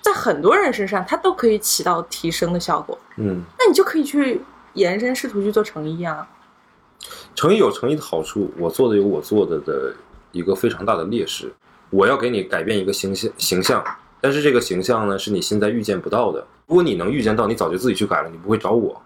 [0.01, 2.99] 在很多人身上它都可以起到提升的效果。
[3.19, 4.41] 嗯，那你就可以去
[4.73, 6.27] 延伸试图去做成衣啊。
[7.35, 9.95] 成衣有成衣的好处，我做的有我做的的
[10.33, 11.53] 一个非常大的劣势。
[11.95, 13.85] 我要给你改变一个形象形象，
[14.21, 16.45] 但是这个形象呢是你现在预见不到的。
[16.67, 19.01] 如果你能预见到，你早就自己去改了，你不会找我。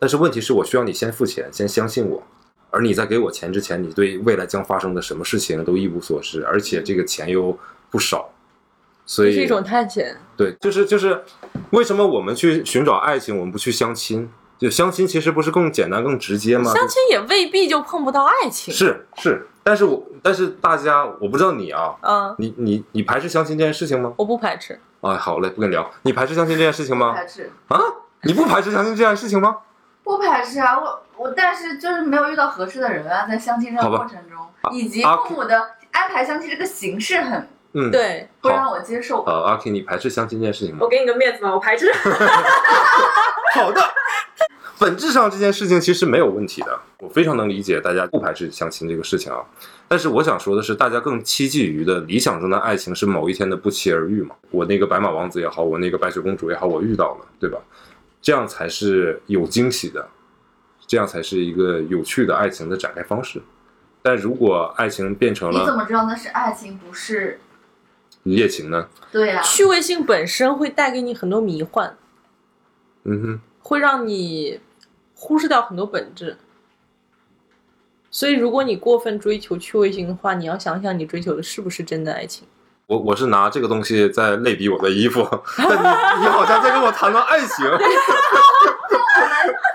[0.00, 2.20] 但是问题是我需要你先付钱，先相信我，
[2.70, 7.56] 而你在给我钱之前，你对未来将发生的什么事情都一无所知，而且这个钱又
[7.88, 8.28] 不少，
[9.06, 10.16] 所以这是一种探险。
[10.36, 11.22] 对，就是就是，
[11.70, 14.28] 为什么我们去寻找爱情，我们不去相亲？
[14.62, 16.72] 就相亲其实不是更简单、更直接吗？
[16.72, 18.72] 相亲也未必就碰不到爱情。
[18.72, 24.12] 是是，但是我但是大家，我不知道你啊，嗯，你你你排斥相亲这件事情吗？
[24.16, 24.80] 我不排斥。
[25.00, 25.90] 哎，好嘞，不跟你聊。
[26.02, 27.12] 你排斥相亲这件事情吗？
[27.12, 27.80] 排斥，啊，
[28.22, 29.56] 你不排斥相亲这件事情吗？
[30.04, 34.38] 不排斥啊，我我但是就是没有遇到合适的人啊，在相亲这个过程中，
[34.72, 39.24] 以及啊父母的安排相亲这个形式很嗯，，对，不让我接受。
[39.24, 40.88] 呃，阿 K，你排斥相亲这件事情吗我？
[40.88, 41.92] 给你个面子吧，我排斥。
[43.54, 43.82] 好的。
[44.82, 49.38] 本质上这件事情其实没有问题的，我非常能理解大家不排斥相亲这个事情啊。
[49.86, 54.34] 但是我想说的是，大家更期冀于的理想中的爱情是某一天的不期而遇嘛。
[54.50, 57.58] 我那个白马王子也好，我那个白雪公主也好，我遇到了，对吧？
[58.20, 60.08] 这样才是有惊喜的，
[60.86, 63.40] 这样才是一个有趣的爱情的展开方式。
[64.02, 67.38] 但如果爱情变成了你怎么知道那是爱情，不是？
[68.24, 68.88] 一夜情呢？
[69.12, 71.96] 对呀、趣味性本身会带给你很多迷幻，
[73.04, 74.60] 嗯哼，会让你
[75.22, 76.36] 忽视掉很多本质。
[78.10, 82.46] 所以，如果你过分追求趣味性的话，你要想想你追求的是不是真的爱情。
[82.88, 87.64] 我我是拿这个东西在类比我的衣服，但你你好像在跟我谈论爱情。
[87.64, 87.78] 我们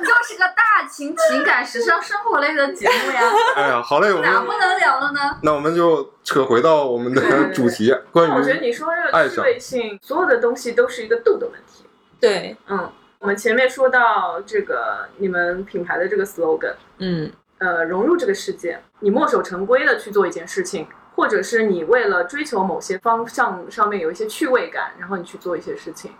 [0.05, 3.21] 就是个大情情感、时尚生活类的节目呀，
[3.55, 5.39] 哎呀，好嘞，我们哪不能聊了呢？
[5.41, 7.21] 那我们就扯回到我们的
[7.55, 11.85] 主题，关于我觉得你说这个趣味性，所有的东西都是一个度的问题。
[12.19, 26.11] 对，嗯，我们前面说到这个你们品牌的这个 slogan，嗯，呃，融入这个世界，你墨守成规的去做一件事情，或者是你为了追求某些方向上面有一些趣味感，然后你去做一些事情，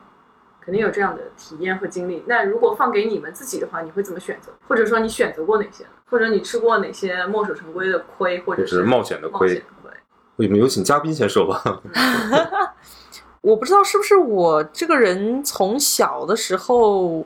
[0.60, 2.24] 肯定有这样的体验和经历。
[2.26, 4.52] 那如果放给你们自己的话，你会怎么选择？
[4.68, 5.86] 或者说你选择过哪些？
[6.10, 9.92] 或者你吃过哪些墨守成规的亏，或者是冒险的亏冒险的亏？
[10.38, 11.62] 我们有请嘉宾先说吧。
[13.42, 17.26] 我不知道是不是我这个人从小的时候，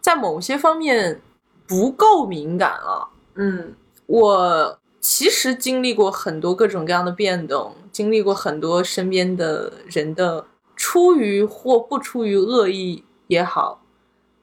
[0.00, 1.20] 在某些方面
[1.66, 3.08] 不够敏感啊。
[3.34, 3.74] 嗯
[4.06, 13.82] 我其实经历过很多各种各样的变动，经历过很多身边的人的出于或不出于恶意也好，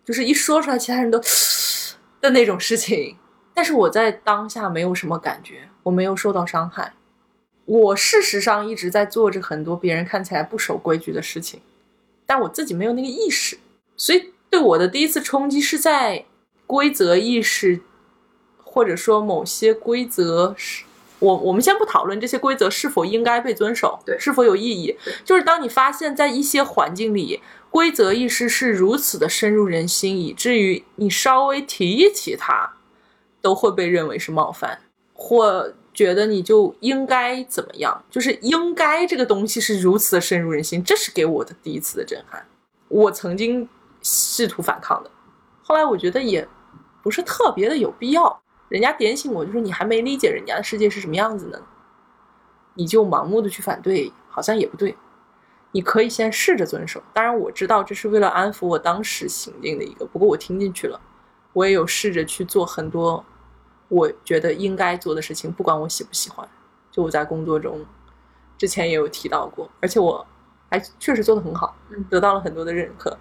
[0.04, 1.20] 就是一说出来，其他人都
[2.20, 3.18] 的那种事情。
[3.54, 6.94] 但是我在当下没有什么感觉，我没有受到伤害。
[7.72, 11.62] 我事实上一直在做着很多别人看起来不守规矩的事情，
[12.26, 13.58] 但我自己没有那个意识，
[13.96, 16.26] 所以对我的第一次冲击是在
[16.68, 17.80] 规则意识，
[18.58, 20.84] 或者说某些规则是。
[21.20, 32.74] 我我们先不讨论这些规则是否应该被遵守，对是否有意义，就是当你发现，在一些环境里，规则意识是如此的深入人心，以至于你稍微提起它，
[33.40, 34.80] 都会被认为是冒犯，
[35.14, 42.46] 或觉得你就应该怎么样，就是应该这个东西是如此的深入人心，这是给我的第一次的震撼。
[42.88, 43.68] 我曾经
[44.02, 45.12] 试图反抗的，
[45.64, 46.48] 后来我觉得也
[47.04, 48.42] 不是特别的有必要。
[48.70, 51.60] 人家点醒我，就说你还没理解人家的世界是什么样子呢，
[52.74, 54.96] 你就盲目的去反对，好像也不对。
[55.74, 61.00] 你可以先试着遵守，当然我知道这是为了安抚我当时行径的一个，不过我听进去了，
[61.54, 63.24] 我也有试着去做很多
[63.92, 66.48] 我觉得应该做的事情，不管我喜不喜欢。
[66.90, 67.86] 就我在工作中
[68.58, 70.26] 之前也有提到过，而且我
[70.70, 73.18] 还确实做得很好，嗯得到了很多的认可。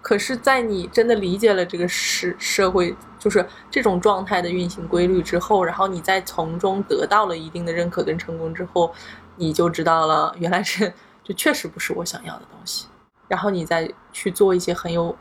[0.00, 8.94] 可是，在你真的理解了这个社社会就是这种状态的运行规律之后，然后你再从中得到了一定的认可跟成功之后，
[9.36, 10.92] 你就知道了，原来是
[11.22, 12.86] 就确实不是我想要的东西。
[13.28, 15.16] 然后你再去做一些很有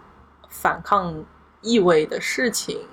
[0.49, 1.23] 反抗
[1.61, 2.85] 意味的事情，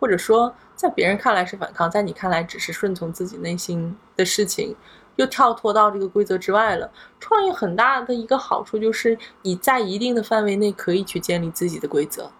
[0.00, 4.74] 或者说在别人看来是反抗，在你看来只是顺从自己内心的事情，
[5.16, 6.90] 又跳脱到这个规则之外了。
[7.20, 12.30] 创业很大的一个好处就是你在一定的范围内可以去建立自己的规则。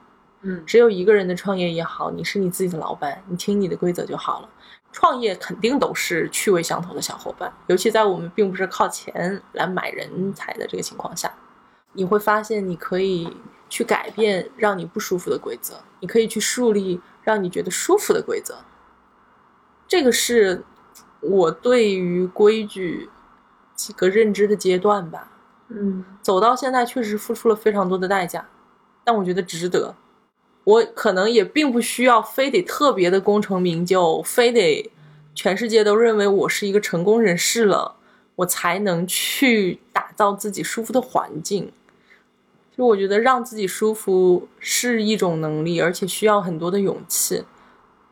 [0.47, 4.49] 嗯只有一个人的创业也好，你是你自己的老板，你听你的规则就好了。
[4.93, 11.33] 创业肯定都是趣味相投的小伙伴，尤其在我们并不是靠钱来买人才的这个情况下，
[11.95, 13.35] 你会发现你可以
[13.69, 18.59] 去改变让你不舒服的规则，你可以去树立让你觉得舒服的规则。
[19.89, 20.63] 这个是
[21.21, 23.11] 我对于规矩
[23.75, 25.33] 几个认知的阶段吧。
[25.69, 28.47] 嗯走到现在，确实付出了非常多的代价，
[29.03, 29.95] 但我觉得值得。
[30.65, 34.91] 我可能也并不需要非得特别的功成名就，非得
[35.35, 37.97] 全世界都认为我是一个成功人士了，
[38.37, 41.73] 我才能去打造自己舒服的环境。
[42.77, 47.45] 就我觉得让自己舒服是一种能力，而且需要很多的勇气。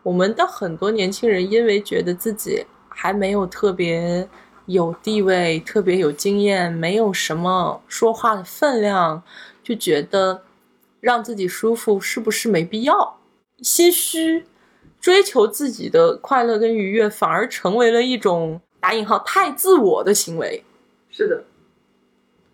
[0.05, 4.29] 我们的很多年轻人因为觉得自己还没有特别
[4.67, 9.23] 有地位、特别有经验，没有什么说话的分量，
[9.63, 10.43] 就觉得
[11.01, 13.19] 让自己舒服是不是没必要？
[13.61, 14.45] 心虚，
[15.01, 20.65] 追求自己的快乐跟愉悦，反而成为了一种打引号太自我的行为。
[21.11, 21.45] 是的，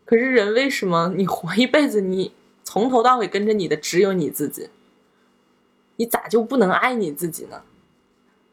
[0.09, 2.33] 可是人为什么你活一辈子，你
[2.65, 4.71] 从头到尾跟着你的只有你自己？
[5.97, 7.61] 你咋就不能爱你自己呢？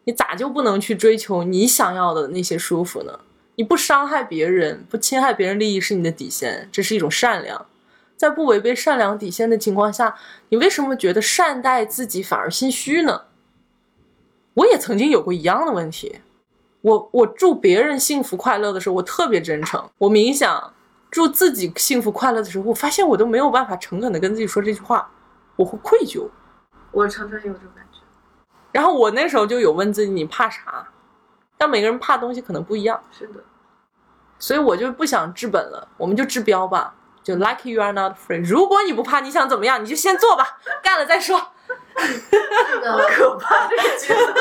[0.04, 3.22] 你咋就不能去追求你想要的那些舒服呢？
[3.56, 7.65] 你不伤害别人，不侵害别人利益是你的底线，这是一种善良。
[8.18, 10.18] 在不违背善良底线的情况下，
[10.50, 13.22] 你为什么觉得善待自己反而心虚呢？
[14.56, 16.20] 我也曾经有过一样的问题。
[16.82, 19.89] 我我祝别人幸福快乐的时候，我特别真诚。
[20.00, 20.74] 我冥想，
[21.15, 25.10] 祝自己幸福快乐的时候，我发现我都没有办法诚恳的跟自己说这句话，
[25.56, 26.28] 我会愧疚。
[26.91, 27.99] 我常常有这种感觉。
[28.73, 30.86] 然后我那时候就有问自己，你怕啥？
[31.58, 33.36] 但每个人怕东西可能不一样，是的，
[34.39, 36.93] 所以我就不想治本了，我们就治标吧。
[37.23, 38.45] 就 Lucky you are not free。
[38.45, 41.39] 如果你不怕，你想怎么样，你就先做吧，干了再说。
[41.95, 44.34] 是的，可怕这个句子。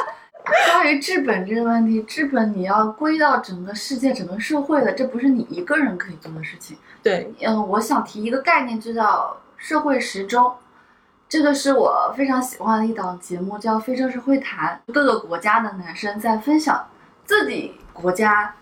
[0.44, 6.76] 关于治本这个问题，治本你要归到整个世界、整个社会的，这不是你一个人可以做的事情。
[7.02, 10.52] 对，嗯，我想提一个概念，就叫社会时钟。
[11.28, 16.84] 这个是我非常喜欢的一档节目，叫《非正式会谈》，各个国家的男生在分享
[17.24, 18.52] 自己国家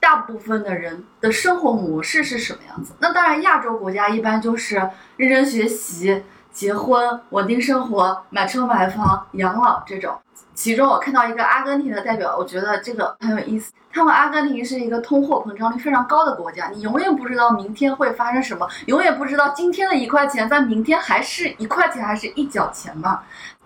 [0.00, 2.94] 大部分的人的生活模式是什么样子。
[2.98, 4.74] 那当然，亚洲国家一般就是
[5.16, 10.18] 认真学习、结婚、稳定生活、买车买房、养老这种。
[10.56, 13.72] 其中我看到一个阿根廷的代表，我觉得这个很有意思。
[13.92, 23.20] 他们阿根廷是一个通货膨胀率非常高的国家，你永远不知道明天会发生什么，永远不知道今天的一块钱在明天还是一块钱还是一角钱嘛。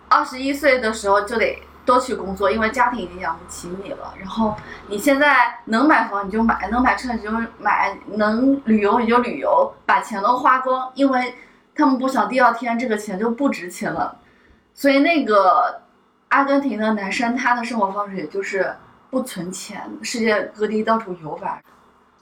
[0.09, 4.13] 二十一岁的时候就得多去工作，因为家庭已经养不起你了。
[4.19, 4.53] 然后
[4.87, 11.33] 你现在能买房你就买，能买车你就买，能旅游你就旅游，把钱都花光，因为
[11.73, 14.17] 他们不想第二天这个钱就不值钱了。
[14.73, 15.81] 所以那个
[16.31, 18.73] 阿根廷的男生，他的生活方式也就是
[19.09, 21.61] 不存钱，世界各地到处游玩。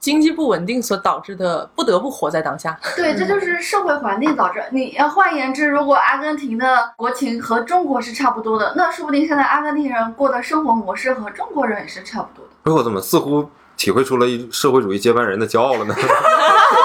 [0.00, 2.76] 经济不稳定所导致的，不得不活在当下。
[2.96, 4.64] 对，这就是社会环境导致。
[4.72, 12.50] 你要换言之，如果阿根廷的国情和中国是差不多的，那说不定现在阿根廷人过的生活模式和中国人也是差不多的。
[12.64, 15.94] 哎，我怎么似乎体会出了一社会主义接班人的骄傲了呢？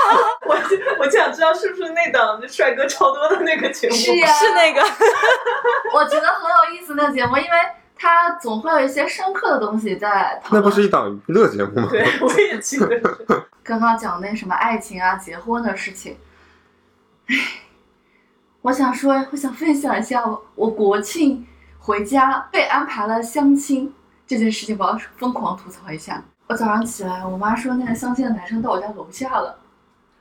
[0.99, 3.95] 我就想知道是不是那档帅哥超多的那个节目？
[3.95, 4.81] 是呀是那个，
[5.93, 7.49] 我觉得很有意思的节目，因为
[7.95, 10.63] 它总会有一些深刻的东西在讨论。
[10.63, 11.87] 那不是一档娱乐节目吗？
[11.89, 12.87] 对，我也记得。
[13.63, 16.15] 刚刚讲那什么爱情啊、结婚的事情，
[17.27, 17.35] 唉，
[18.61, 21.47] 我想说，我想分享一下我我国庆
[21.79, 23.91] 回家被安排了相亲
[24.27, 26.23] 这件事情，我要疯狂吐槽一下。
[26.47, 29.57] 我早上起来，我妈说那个相亲的男生到我家楼下了，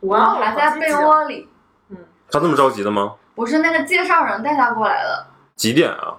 [0.06, 1.48] 我还在被窝里。
[1.90, 1.96] 嗯
[2.30, 3.14] 他这么着急的吗？
[3.34, 6.16] 不是那个介绍人带他过来的，几点啊？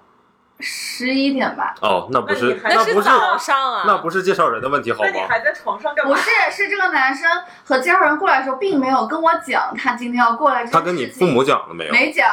[0.60, 1.76] 十一点吧。
[1.82, 5.10] 哦，那不是那那不是早上啊，那不是介绍人的问题好吗？
[5.14, 6.12] 那你还在床上干嘛？
[6.12, 7.30] 不是，是这个男生
[7.66, 10.66] 和介绍人过来的时候，并没有跟我讲他今天要过来。
[10.66, 11.92] 他跟你父母讲了没有？
[11.92, 12.30] 没讲，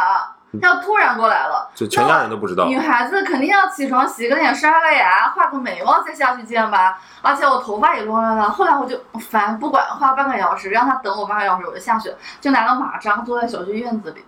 [0.61, 1.71] 他突然过来了。
[1.75, 2.79] 就全家人都不知道女。
[2.79, 7.01] 孩子肯定要起床洗个脸、刷个牙、画个眉毛再下去见吧。
[7.23, 8.51] 而且我头发也乱乱的。
[8.51, 14.25] 后来我就烦，不管花半个小时，让他等我半个小时，我就下去了，就拿个马扎坐在小区院子里，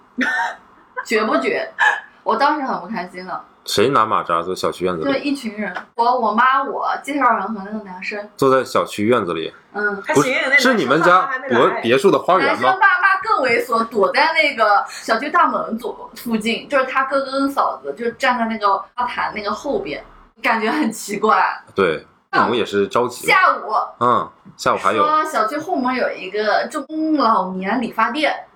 [1.05, 1.71] 绝不绝？
[2.23, 5.21] 我当时很不开心的，谁拿马扎坐小区院子就里？
[5.21, 9.53] 一群人，我、我妈、我介绍人和那个男生，坐在小区院子里？
[9.73, 12.79] 嗯，不还行，那是，是你们家国别墅的花男生园吗？
[12.81, 20.05] 爸妈更猥琐，躲在那个小区大门左附近，就是他哥哥跟嫂子就站在那个花坛那个后边，
[20.43, 21.43] 感觉很奇怪。
[21.75, 23.27] 对，父母也是着急。
[23.27, 26.85] 下午嗯，下午还有说小区后门有一个中
[27.17, 28.47] 老年理发店，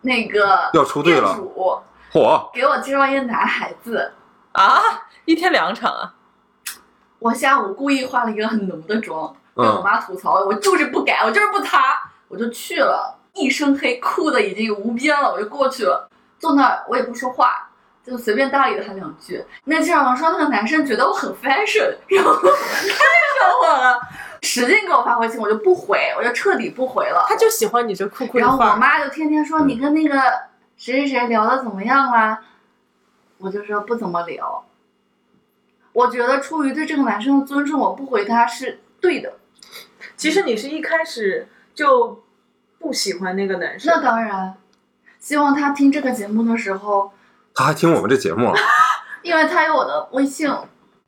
[0.00, 1.80] 那个要出队了店主
[2.12, 4.12] 嚯，给我介绍一个男孩子，
[4.52, 4.80] 啊，
[5.24, 6.14] 一天两场啊，
[7.18, 11.78] 我下午故意化了一个很浓的妆，被我嗯，妈吐槽，我就是不改，我就是不擦，
[12.28, 16.08] 我就去了，一身黑，哭的已经无边了，我就过去了，
[16.38, 17.66] 坐那儿我也不说话。
[18.02, 24.00] 就随便搭理了他两句，那介绍人说那个男生觉得我很 fashion，然后看上我了，
[24.40, 27.26] 使劲给我发微信，我就不回，我就彻底不回了。
[27.28, 28.74] 他就喜欢你这酷酷的然后我。
[28.76, 30.18] 妈就天天说嗯你跟那个
[30.78, 32.40] 谁谁谁聊的怎么样啦？
[33.40, 34.64] 我就说不怎么聊。
[35.92, 39.34] 我觉得出于对这个男生的尊重，我不回他是对的。
[40.16, 42.22] 其实你是一开始就
[42.78, 44.54] 不喜欢那个男生那，当然，
[45.18, 47.12] 希望他听这个节目的时候，
[47.54, 48.54] 他还听我们这节目啊？
[49.22, 50.48] 因为他有我的微信，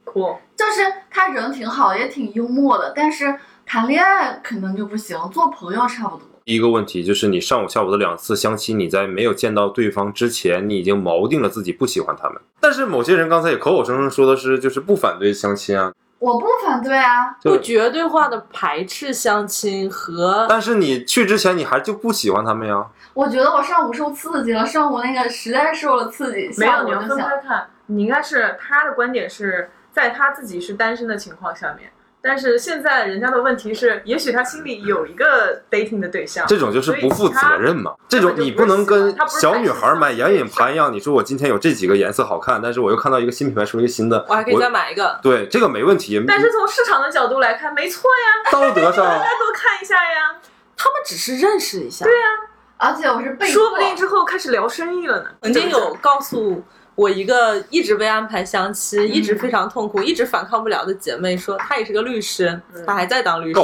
[0.05, 0.37] 酷。
[0.57, 6.27] 就是他人挺好，也挺幽默的，但是谈恋爱可能就不行，做朋友差不多。
[6.45, 12.41] 第一个问题就是你上午、下午的两次相亲，你在没有见到对方之前，你已经锚定了自己不喜欢他们。
[12.61, 15.93] 但是某些人刚才也口口声声说的是，就是不反对相亲啊。
[16.19, 22.87] 我不反对啊，不就绝对化的排斥相亲和但是你去之前，你还就不喜欢他们呀？
[23.13, 27.67] 我觉得我上午受刺激了，上午那个实在受了刺激，没有，下午你要分开看。
[27.87, 31.91] 你应该是他的观点是在他自己是单身的情况下面，
[32.23, 37.95] 但是现在人家的问题是，也许他心里有一个 dating 的对象，这种就是不负责任嘛。
[38.09, 45.19] 这种你不能跟小女孩买眼影盘一样，你说我今天有这几个颜色好看，但是我又看到一个新品牌出了一个新的，我还可以再买一个。
[45.21, 46.23] 对这个没问题。
[46.27, 50.37] 但是从市场的角度来看，没错呀，道德上 大家多看一下呀，
[50.77, 52.05] 他们只是认识一下。
[52.05, 52.27] 对呀、
[52.77, 55.31] 而且我是被说不定之后开始聊生意了呢。
[55.43, 56.63] 曾经有告诉
[56.95, 63.61] 我一个一直被安排相亲，一直非常痛苦，一直反抗不了的姐妹说，她也是个律师，她还在当律师。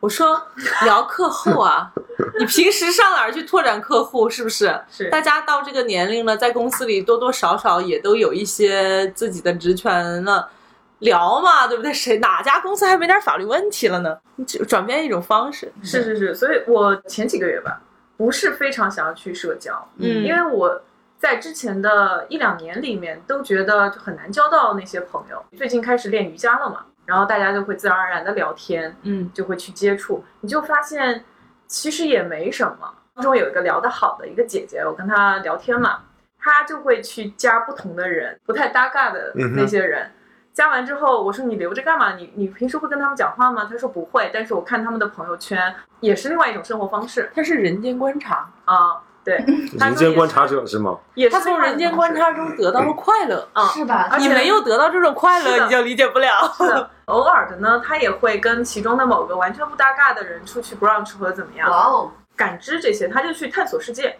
[0.00, 0.40] 我说
[0.84, 1.92] 聊客户啊，
[2.40, 4.28] 你平时上哪儿去拓展客户？
[4.28, 4.76] 是不是？
[4.90, 10.50] 是大家到这个年龄了，在公司里多多少少也都有一些自己的职权了，
[10.98, 11.92] 聊嘛，对不对？
[11.92, 14.18] 谁哪家公司还没点法律问题了呢？
[14.34, 17.80] 你只转变一种方式，是是是，所以我前几个月吧，
[18.16, 20.82] 不是非常想要去社交，嗯因为我
[21.22, 25.40] 在之前的一两年里面都觉得就很难交到那些朋友。
[25.56, 31.24] 最近开始练瑜伽了嘛，然后大家就会自然而然的聊天，嗯，就会去接触，你就发现
[31.68, 32.92] 其实也没什么。
[33.14, 36.00] 当中有一个聊得好的一个姐姐，我跟她聊天嘛，
[36.40, 40.10] 她就会去加不同的人，不太搭嘎的那些人。
[40.52, 42.16] 加完之后，我说你留着干嘛？
[42.16, 43.68] 你你平时会跟他们讲话吗？
[43.70, 48.50] 她说不会，但是我看他们的朋友圈也是另外一种生活方式它是人间观察。
[48.64, 49.00] 啊。
[49.24, 49.44] 对，
[49.78, 50.98] 他人间观察者是吗？
[51.14, 53.46] 也是他从人间观察中得到了快乐。
[53.52, 54.10] 啊，是吧？
[54.18, 56.52] 你没有得到这种快乐，你就理解不了。
[56.56, 64.18] 是的，偶尔的呢，他也会跟其中的某个完全不搭嘎的人出去 brunch 或者怎么样，哇哦，感知这些，他就去探索世界。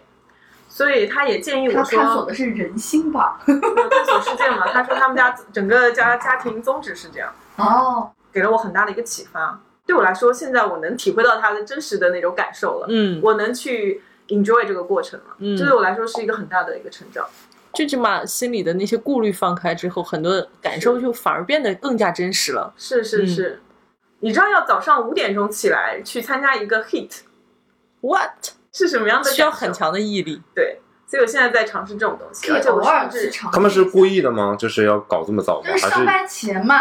[0.69, 3.39] 所以他也建议我说，探索的是人心吧？
[3.47, 4.67] 有探索世界嘛。
[4.73, 9.61] 他说他们家整个家家庭宗旨是这样， 哦，给了我很大的一个启发。
[9.85, 14.01] 对我来说，现在我能体会到他的真实的那种感受了，嗯，我能去
[14.33, 17.27] enjoy 这个过程了，嗯这对我来说是一个很大的一个成长。
[17.75, 22.73] 最起码心里的那些顾虑放开之后，很多感受就反而变得更加真实了。
[22.77, 23.63] 是是嗯是，
[24.21, 27.21] 你知道要早上五点钟起来去参加一个 heat
[28.01, 28.31] What
[28.73, 29.31] 是什么样的？
[29.31, 29.73] 需要很。
[29.73, 30.43] 强的毅力。
[30.55, 33.55] 对，所以我现在在尝试这种东西，可以而且我偶尔甚至去尝试。
[33.55, 34.55] 他们是故，意的吗？
[34.59, 35.71] 就是要搞这么早吗？
[35.71, 36.77] 就是还是上班前嘛。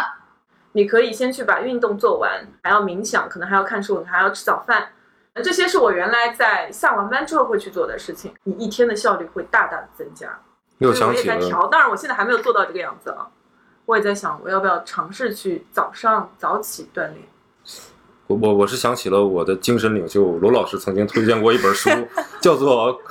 [0.73, 4.89] 你可以先去把运动做完，还要冥想，可能还要看书，还要吃早饭。
[5.33, 10.39] 呃这些是我原来在下完班之后会去做的事情，你一天的效率会大大的增加。
[10.79, 13.27] 又所以我想起了调，当然我现在还没有做到这个样子啊。
[13.85, 17.19] 我也在想，我要不要尝试去早上早起锻炼？
[18.27, 21.89] 我我我是想起了我的精神领袖罗老师曾经推荐过一本书，
[22.41, 22.97] 叫做《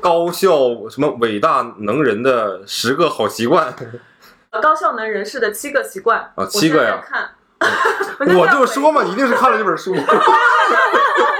[0.00, 3.72] 高效什么伟大能人的十个好习惯》。
[4.60, 7.30] 高效能人士的七个习惯啊七个呀看，
[8.38, 9.94] 我就说嘛，一定是看了这本书。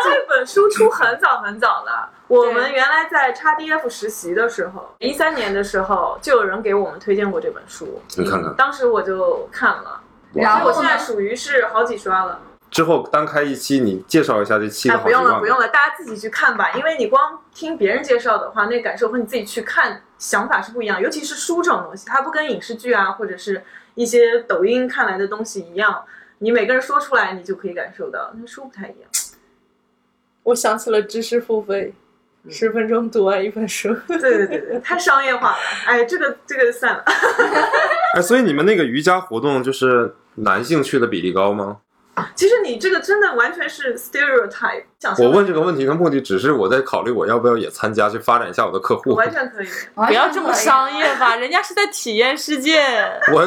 [0.02, 2.08] 这本书出很早很早了。
[2.28, 8.00] 我们原来在 XDF 实习的时候，一三年的时候，就有人给我们推荐过这本书。
[8.16, 10.00] 你看看当时我就看了，
[10.32, 10.96] 然后我现在？
[10.96, 12.38] 属于是好几刷了。
[12.70, 15.24] 之后单开一期，你介绍一下这七哎，个好习惯。
[15.24, 16.70] 不用了，不用了，大家自己去看吧。
[16.72, 21.00] 因为你光听别人介绍的话，那感受和你自己去看想法是不一样。
[21.00, 23.64] 尤其是书这种东西，它不跟影视剧啊，或者是
[23.94, 26.04] 一些抖音看来的东西一样，
[26.38, 28.32] 你每个人说出来，你就可以感受到。
[28.38, 29.10] 那书不太一样。
[30.44, 31.92] 我想起了知识付费，
[32.48, 33.94] 十分钟读完一本书。
[34.08, 35.58] 对对对对，太商业化了。
[35.86, 37.04] 哎，这个这个算了。
[38.16, 41.78] 哎，所以你们那个瑜伽活动就是男性去的比例高吗？
[42.34, 44.84] 其实你这个真的完全是 stereotype。
[45.18, 49.14] 我问这个问题的目的只是我在考虑我要不要也参加，去发展一下我的客户。
[49.14, 49.66] 完全可以。
[49.94, 52.82] 不要这么商业吧，人家是在体验世界。
[53.32, 53.46] 我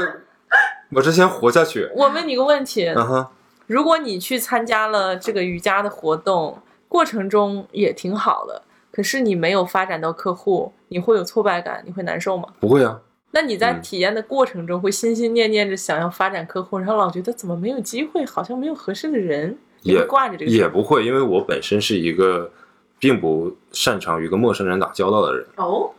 [0.96, 1.90] 我是先活下去。
[1.96, 3.28] 我问你个问题：嗯哼，
[3.68, 12.48] 如果你去参加了这个瑜伽的活动，过程中也挺好的，可是你没有发展到客户，你会有挫败感，你会难受吗？
[12.60, 22.52] 不会啊，那你在嗯体验的过程中会心心念念着想要发展客户，然后老觉得怎么没有机会，好像没有合适的人，你也会挂着这个也不会，因为我本身是一个
[23.00, 25.46] 并不擅长与跟陌生人打交道的人。
[25.56, 25.90] 哦，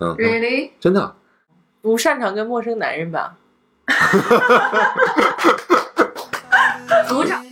[0.00, 0.70] 嗯，嗯 Really？
[0.78, 1.14] 真的。
[1.80, 3.36] 不擅长跟陌生男人吧？
[7.08, 7.42] 组长，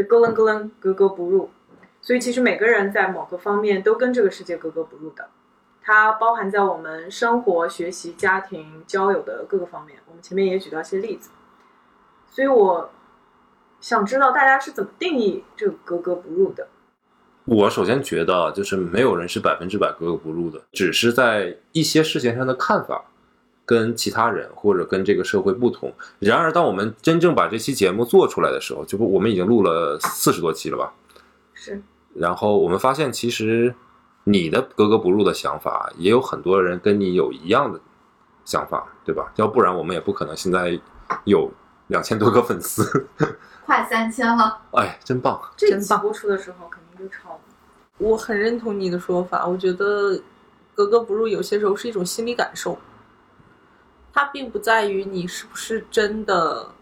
[0.00, 1.50] 这咯楞咯楞，格格不入，
[2.00, 5.28] 所以其实每个人在某个方面都跟这个世界格格不入的，
[5.82, 9.98] 它包含在我们生活、学习、家庭、交友的各个方面。
[10.08, 11.30] 我们前面也举到一些例子，
[12.26, 12.90] 所以我
[13.80, 16.68] 想知道大家是怎么定义这个格格不入的。
[17.44, 23.04] 我首先觉得，就是没有人是百分之百格格不入的，只是在一些事情上的看法
[23.70, 25.94] 跟其他人或者跟这个社会不同。
[26.18, 30.92] 然而，当我们真正把这期节目做出来的时候，就不我们已经录了四十多期了吧？
[31.54, 31.80] 是，
[32.14, 33.72] 然后我们发现，其实
[34.24, 37.78] 你的格格不入的想法，也有很多人跟你有一样的
[38.44, 39.32] 想法，对吧？
[39.36, 40.76] 要不然我们也不可能现在
[41.22, 41.48] 有
[41.86, 43.06] 两千多个粉丝。
[43.64, 45.40] 快三千了，哎，真棒！
[45.56, 47.40] 这一真棒期播出的时候肯定就超了。
[47.98, 50.20] 我很认同你的说法，我觉得
[50.74, 52.76] 格格不入有些时候是一种心理感受，
[54.12, 56.72] 它并不在于你是不是真的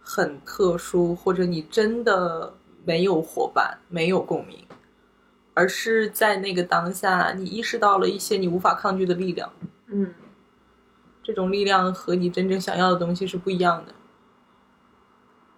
[0.00, 2.54] 很特殊，或者你真的
[2.84, 4.66] 没有伙伴、没有共鸣，
[5.54, 9.52] 而是在那个当下，你意识到了一些你无法抗拒的力量，
[9.86, 10.12] 嗯，
[11.22, 13.92] 这种力量和你真正想要的东西是不一样的。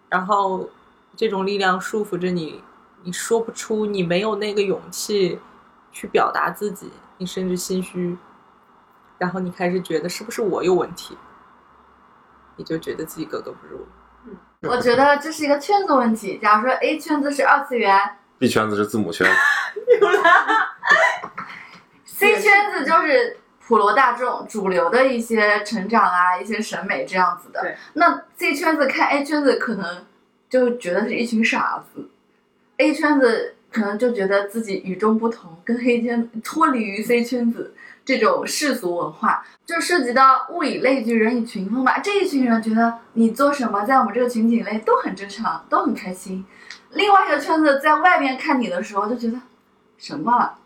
[0.09, 0.71] 然后，
[1.17, 2.63] 这种力量束缚着你，
[3.03, 5.39] 你说不出，你没有那个勇气
[5.93, 8.17] 去表达自己，你甚至心虚，
[9.19, 11.19] 然后你开始觉得是不是我有问题，
[12.57, 13.87] 你就觉得自己格格不入
[14.27, 14.37] 嗯。
[14.63, 16.39] 我觉得这是一个圈子问题。
[16.41, 17.99] 假如说 A 圈子是二次元
[18.39, 19.27] B 圈子是字母圈，，
[22.05, 27.77] C 圈子就是普罗大众、主流的一些成长啊、一些审美这样子的对。
[27.95, 30.07] 那 C 圈子看 A 圈子，可能
[30.49, 32.09] 就觉得是一群傻子
[32.77, 37.75] ；A 圈子可能就觉得自己与众不同，跟黑圈脱离于 C 圈子
[38.09, 41.99] 这种世俗文化，就涉及到物以类聚，人以群分吧。
[41.99, 46.43] 这一群人觉得你做什么，在我们这个群体内都很正常，都很开心。
[46.93, 49.39] 另外一个圈子在外面看你的时候，就觉得
[49.99, 50.59] 什么啊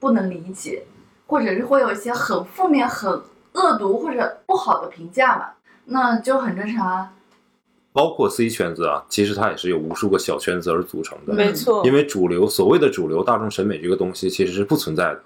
[0.00, 0.82] 不能理解，
[1.28, 3.22] 或者是会有一些很负面、很
[3.52, 5.50] 恶毒或者不好的评价嘛，
[5.84, 7.12] 那就很正常啊。
[7.92, 11.32] 包括 C 圈子啊，其实它也是有无数个小圈子而组成的。
[11.32, 15.22] 没错，因为主流所谓的主流大众审美这个东西其实是不存在的。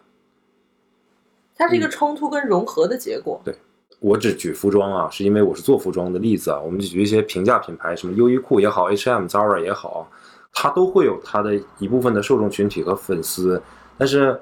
[1.57, 3.41] 它是一个冲突跟融合的结果。
[3.45, 3.55] 对
[4.01, 6.59] 我只举服装啊，是因为我是做服装的例子啊。
[6.59, 10.11] 我们举一些平价品牌，什么优衣库也好，H&M、Zara 也好，
[10.53, 13.63] 它都会有它的一部分的受众群体和粉丝。
[13.97, 14.41] 但是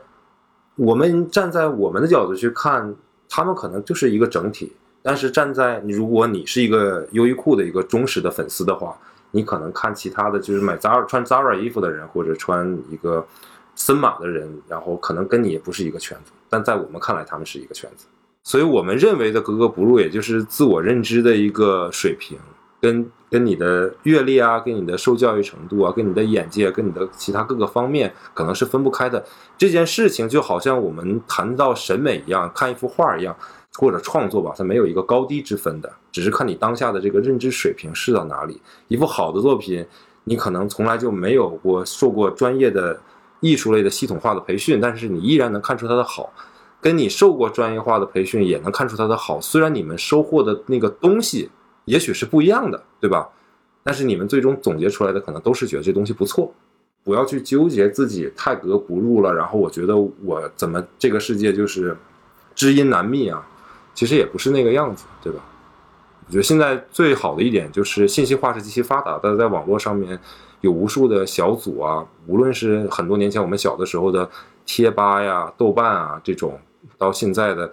[0.77, 2.95] 我们站在我们的角度去看，
[3.29, 4.73] 他们可能就是一个整体。
[5.03, 8.99] 但是站在你，如果你是一个优衣库的一个忠实的粉丝的话，
[9.31, 13.27] 你可能看其他的就是买 Zara 穿 Zara 衣服的人，或者穿一个
[13.81, 18.05] 森马的人，然后可能跟你也不是一个圈子，但在我们看来，他们是一个圈子。
[18.43, 22.37] 所以我们认为的格格不入，也就是自我认知的一个水平，
[22.78, 29.24] 跟跟你的阅历啊，跟你的受教育程度啊，跟你的眼界，跟你的其他各个方面，可能是分不开的。
[29.57, 33.35] 这件事情就好像我们谈到审美一样，看一幅画一样，
[33.78, 38.61] 或者创作吧，它没有一个高低之分的，只是看你当下的这个认知水平是到哪里。
[38.89, 39.87] 一幅好的作品，
[40.24, 43.01] 你可能从来就没有过受过专业的
[43.41, 46.32] 艺术类的系统化的培训，但是你依然能看出它的好。
[46.80, 51.51] 跟你受过专业化的培训也能看出它的好，虽然你们收获的那个东西
[51.84, 53.28] 也许是不一样的，对吧？
[53.82, 56.53] 但是你们最终总结出来的可能都是觉得这东西不错。
[57.03, 61.97] 不要去纠结自己太格不入了，然后我觉得我怎么这个世界就是
[62.55, 63.47] 知音难觅啊，
[63.95, 65.41] 其实也不是那个样子，对吧？
[66.26, 70.18] 我觉得现在最好的一点就是信息化是极其发达的，在网络上面
[70.61, 74.29] 有无数的小组啊，无论是很多年前我们小的时候的
[74.67, 76.59] 贴吧呀、豆瓣啊这种，
[76.99, 77.73] 到现在的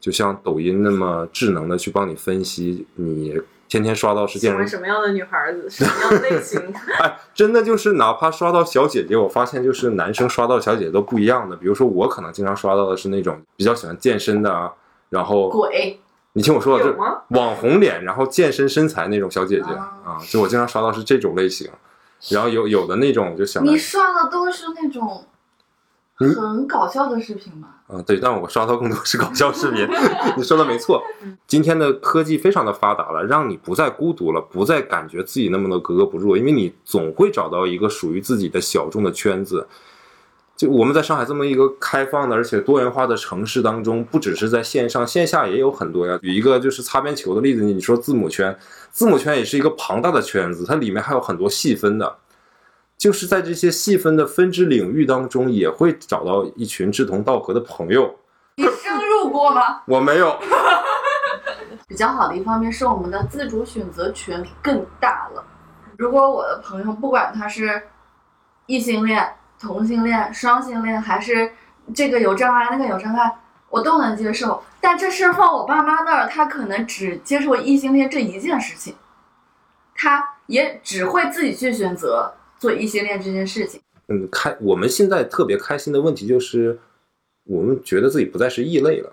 [0.00, 6.60] 就像抖音那么智能的去帮你分析，你天天刷到是喜电视欢什么样的女孩子，什么样的类型？
[7.00, 11.56] 哎，真的就是哪怕刷到小姐姐，我发现就是男生刷到小姐姐都不一样的。
[11.56, 14.70] 比如说我可能经常刷到的是那种比较喜欢健身的啊，
[15.08, 15.98] 然后鬼
[16.34, 16.94] 你听我说，就
[17.30, 21.70] 网红脸，然后健身身材那种小姐姐啊啊，就我经常刷到是这种类型。
[22.28, 25.24] 然后有有的那种就想你刷的都是那种
[26.20, 27.82] 嗯很搞笑的视频吧？
[27.88, 29.88] 啊，对，但我刷到更多是搞笑视频。
[30.36, 31.02] 你说的没错，
[31.46, 39.66] 今天的科技非常的发达了，让你不再孤独了，不再感觉自己那么的格格不入，因为你总会找到一个属于自己的小众的圈子。
[40.54, 46.16] 就我们在上海这么一个开放的而且多元化的城市当中，不只是在线上，线下也有很多呀。
[46.18, 48.56] 举一个就是擦边球的例子，你说字母圈，
[48.92, 52.18] 字母圈也是一个庞大的圈子，它里面还有很多细分的。
[52.98, 58.14] 就是在这些细分的分支领域当中，也会找到一群志同道合的朋友。
[58.54, 59.82] 你深入过吗？
[59.88, 60.38] 我没有，
[61.88, 65.44] 比较好的一方面是我们的自主选择权更大了。
[65.96, 67.82] 如果我的朋友不管他是
[68.66, 69.26] 异性恋、
[69.58, 71.50] 同性恋、双性恋，还是
[71.92, 73.32] 这个有障碍那个有障碍，
[73.72, 74.62] 我都能接受。
[74.80, 78.94] 但这事儿放我爸妈那儿，他可能只接受异性恋这一件事情，
[79.94, 83.80] 他也只会自己去选择做异性恋这件事情。
[84.08, 86.78] 嗯，开我们现在特别开心的问题就是，
[87.44, 89.12] 我们觉得自己不再是异类了，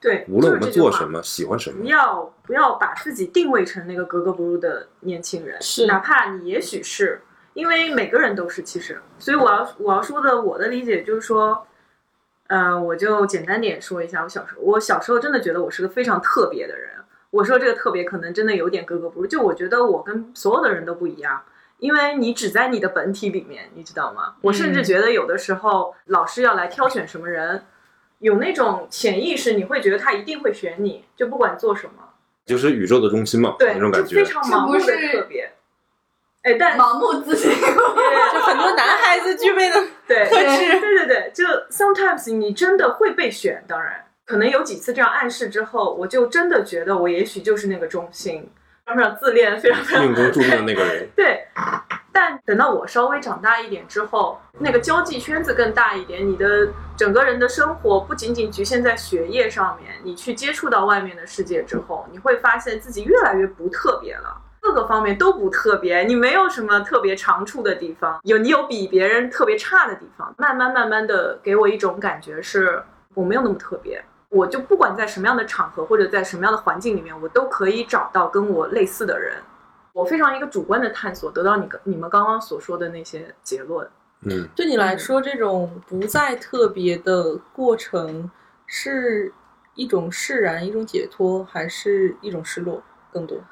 [0.00, 1.20] 对，无论我们做什么。
[1.22, 7.20] 喜欢什么不，要不要把自己定位成那个格格不入的年轻人，是哪怕你也许是
[7.52, 11.66] 因为每个人都是，其实，所以我要我要说的我的理解就是说，
[12.50, 16.90] 呃，我就简单点说一下，我小时候我小时候真的觉得我是个非常特别的人。
[17.30, 21.44] 我说这个特别可能真的有点格格不入，就我觉得我跟所有的人都不一样，
[21.78, 24.34] 因为你只在你的本体里面，你知道吗？
[24.40, 27.62] 我甚至觉得有的时候老师要来挑选什么人，
[28.18, 31.92] 有那种潜意识，你会觉得他一定会选你，就不管做什么。
[32.46, 34.32] 就是宇宙的中心嘛，对，那种感觉就非。
[34.32, 35.52] 常盲目的特别。
[36.42, 37.50] 哎，但盲目自信。
[37.50, 39.76] 就很多男孩子具备的
[40.08, 48.50] 对特质对对对，就 sometimes 你真的会被选，当然可能有几次这样暗示之后，我就真的觉得我也许就是那个中心，
[48.86, 51.46] 非常非常自恋，非常非常命中注定的那个人， 对。
[52.12, 64.36] 但等到我稍微长大一点之后，那个交际圈子更大一点，你的整个人的生活不仅仅局限在学业上面，你去接触到外面的世界之后，你会发现自己越来越不特别了。
[64.60, 70.34] 各个方面都不特别，你没有什么特别长处的地方，有你有比别人特别差的地方。
[70.36, 72.82] 慢慢慢慢的给我一种感觉是，
[73.14, 74.02] 我没有那么特别。
[74.28, 79.34] 我就不管在什么样的场合或者在什么样的环境里面，我都可以找到跟我类似的人。
[79.92, 83.88] 我非常一个主观的探索，得到你你们刚刚所说的那些结论。
[84.22, 88.30] 嗯，对你来说，这种不再特别的过程
[88.66, 89.32] 是
[89.74, 92.80] 一种释然、一种解脱，还是一种失落
[93.12, 93.42] 更多呃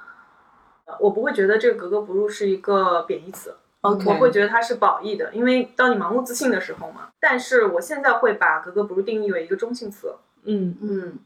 [1.00, 3.54] 我不会觉得这个格格不入是一个贬义词。
[3.82, 7.08] ？OK，我会觉得它是褒义的，因为当你盲目自信的时候嘛。
[7.20, 10.14] 但是我现在会把格格不入定义为一个中性词。
[10.44, 11.18] 嗯嗯，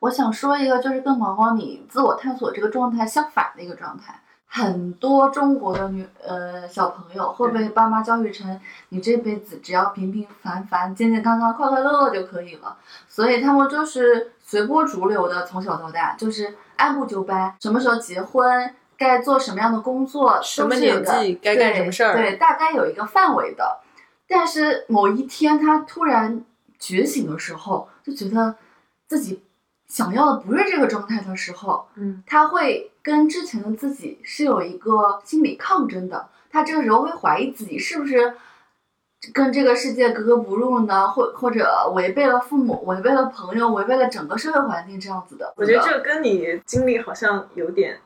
[0.00, 4.20] 我想说一个，就是跟毛毛你自我探索这个状态相反的一个状态。
[4.50, 8.58] 很多中国的女呃小朋友会被爸妈教育成，
[8.88, 12.74] 你这辈子只要平平凡凡、健健康康、快快乐乐就可以了，
[13.06, 23.78] 所以他们就是随波逐流的，从小到大就是按部就班，什么时候结婚，该做什么样的工作，什么年纪该干什么事儿对，大概有一个范围的。
[24.26, 26.44] 但是某一天他突然
[26.78, 28.56] 觉醒的时候，就觉得
[29.06, 29.42] 自己
[29.86, 36.28] 想要的不是这个状态的时候，嗯，他会跟之前的自己是有一个心理抗争的。
[36.50, 38.34] 他这个时候会怀疑自己是不是
[39.32, 45.52] 跟这个世界格格不入呢，或或者违背了父母、违背了朋友、违背了整个社会环境这样子的。
[45.56, 47.98] 我觉得这个跟你经历好像有点类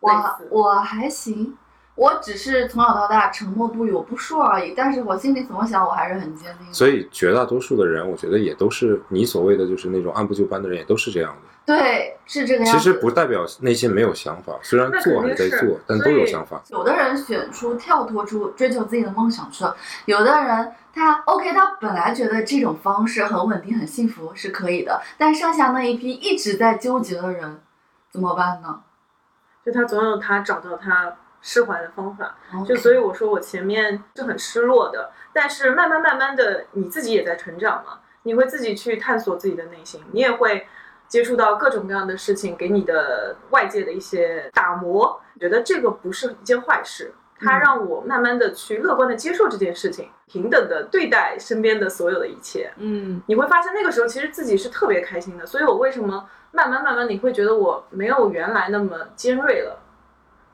[0.00, 0.10] 我。
[0.50, 1.56] 我还行，
[1.94, 4.74] 我只是从小到大沉默不语，我不说而已。
[4.76, 6.72] 但是我心里怎么想，我还是很坚定。
[6.72, 11.48] 所以绝大多数的人，我觉得也都是你所谓的就是那种按部就班的人，也都是这样的。
[11.66, 12.78] 对，是这个样子。
[12.78, 16.60] 其实不代表内心没有想法，虽然做还是在做，但都有想法。
[16.70, 19.76] 有的人选出跳脱出追求自己的梦想去了，
[20.06, 27.60] 有的人他 OK，他本来觉得这种方式很稳定、很幸福是可以的，但剩下那一批一直在纠结的人
[28.10, 28.80] 怎么办呢？
[29.64, 32.36] 就他总有他找到他释怀的方法。
[32.66, 40.66] 就所以我说我前面是很失落的，但是慢慢慢慢的你自己也在成长嘛，你会自己去探索自己的内心，你也会
[41.08, 47.14] 接触到各种各样的事情，给你的外界的一些打磨，觉得这个不是一件坏事。
[47.42, 52.70] 它嗯让我慢慢的去乐观的接受这件事情，平等的对待身边的所有的一切。
[52.76, 59.78] 嗯你会发现那个时候其实自己是特别开心的，所以我为什么慢慢慢慢你会觉得我没有原来那么尖锐了？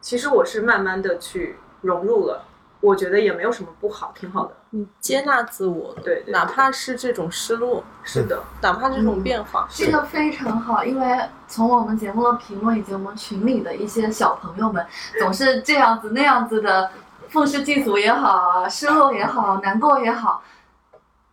[0.01, 2.45] 其实我是慢慢的去融入了，
[2.81, 4.53] 我觉得也没有什么不好，挺好的。
[4.71, 6.33] 你接纳自我了，对对对。
[6.33, 11.19] 哪怕是这种失落，是的，哪怕这种嗯变化，这个非常好，因为
[11.49, 14.87] 从我们节目的评论以及我们群里的一些小朋友们，
[15.19, 16.91] 总是这样子那样子的，
[17.29, 20.43] 愤世嫉俗也好，失落也好，难过也好，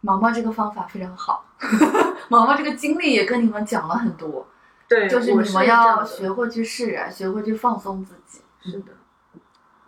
[0.01, 1.45] 毛毛这个方法非常好，
[2.29, 4.47] 毛毛这个经历也跟你们讲了很多，
[4.93, 8.41] 对，就是你们要学会去释然，学会去放松自己。
[8.61, 8.91] 是的，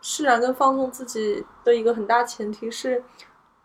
[0.01, 3.03] 释然跟放松自己的一个很大前提是，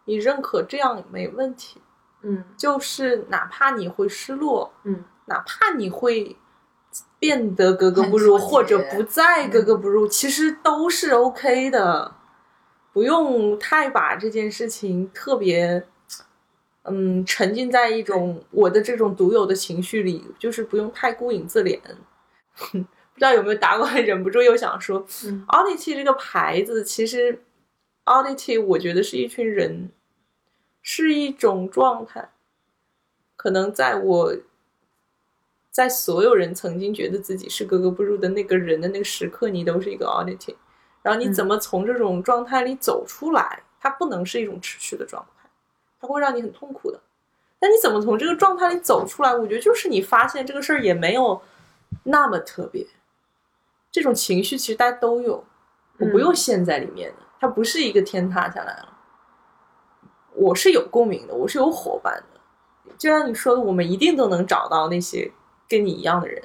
[0.05, 1.81] 你认可这样没问题，
[2.23, 2.45] 嗯。
[2.57, 6.37] 就是哪怕你会失落，嗯，哪怕你会
[7.19, 12.15] 变得格格不入，或者不再格格不入，其实都是 OK 的，
[12.93, 15.87] 不用太把这件事情特别，
[16.85, 21.79] 嗯，沉浸在一种我的这种独有的情绪里，就是不用太顾影自怜。
[22.73, 22.79] 不
[23.19, 27.43] 知道有没有打过来，忍不住又想说、嗯 a u d i t y 这个牌子其实
[28.07, 29.91] Audity 我觉得是一群人，
[30.81, 32.31] 是一种状态。
[33.37, 34.35] 可能在我，
[35.71, 40.55] 在所有人曾经觉得自己是格格不入的那个人的那个时刻，你都是一个 Audity。
[41.03, 43.63] 然后你怎么从这种状态里走出来？
[43.79, 45.40] 它不能是一种持续的状态，
[46.01, 47.01] 它会让你很痛苦的。
[47.59, 49.35] 但你怎么从这个状态里走出来？
[49.35, 51.41] 我觉得就是你发现这个事儿也没有
[52.05, 52.87] 那么特别。
[53.93, 55.45] 这种情绪其实大家都有，
[55.99, 58.97] 我不用陷在里面的，它不是一个天塌下来了。
[60.33, 62.41] 我是有共鸣的，我是有伙伴的。
[62.97, 65.31] 就像你说的，我们一定都能找到那些
[65.69, 66.43] 跟你一样的人。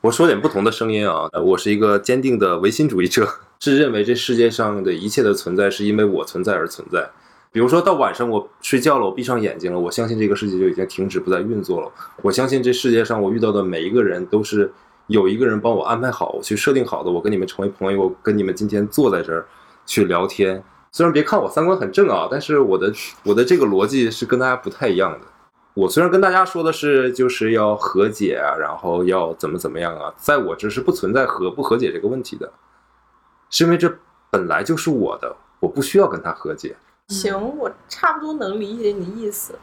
[0.00, 3.28] 我说点不同的声音啊，呃我是一个坚定的唯心主义者，
[3.60, 7.10] 是认为这世界上的一切的存在是因为我存在而存在。
[7.58, 11.90] 比如说到晚上我睡觉了，我闭上眼睛了，我相信这个世界就已经停止不再运作了。
[12.22, 14.72] 我相信这世界上我遇到的每一个人都是
[15.08, 17.10] 有一个人帮我安排好，我去设定好的。
[17.10, 19.44] 我跟你们成为朋友，我跟你们今天坐在这儿
[19.84, 20.62] 去聊天。
[20.92, 22.92] 虽然别看我三观很正啊，但是我的
[23.24, 25.26] 我的这个逻辑是跟大家不太一样的。
[25.74, 32.52] 我虽然跟大家说的是就是要和解啊，然后要怎么怎么样啊，在我这是不存在和不和解这个问题的，
[33.50, 33.92] 是因为这
[34.30, 36.76] 本来就是我的，我不需要跟他和解。
[37.08, 39.58] 行，我差不多能理解你意思。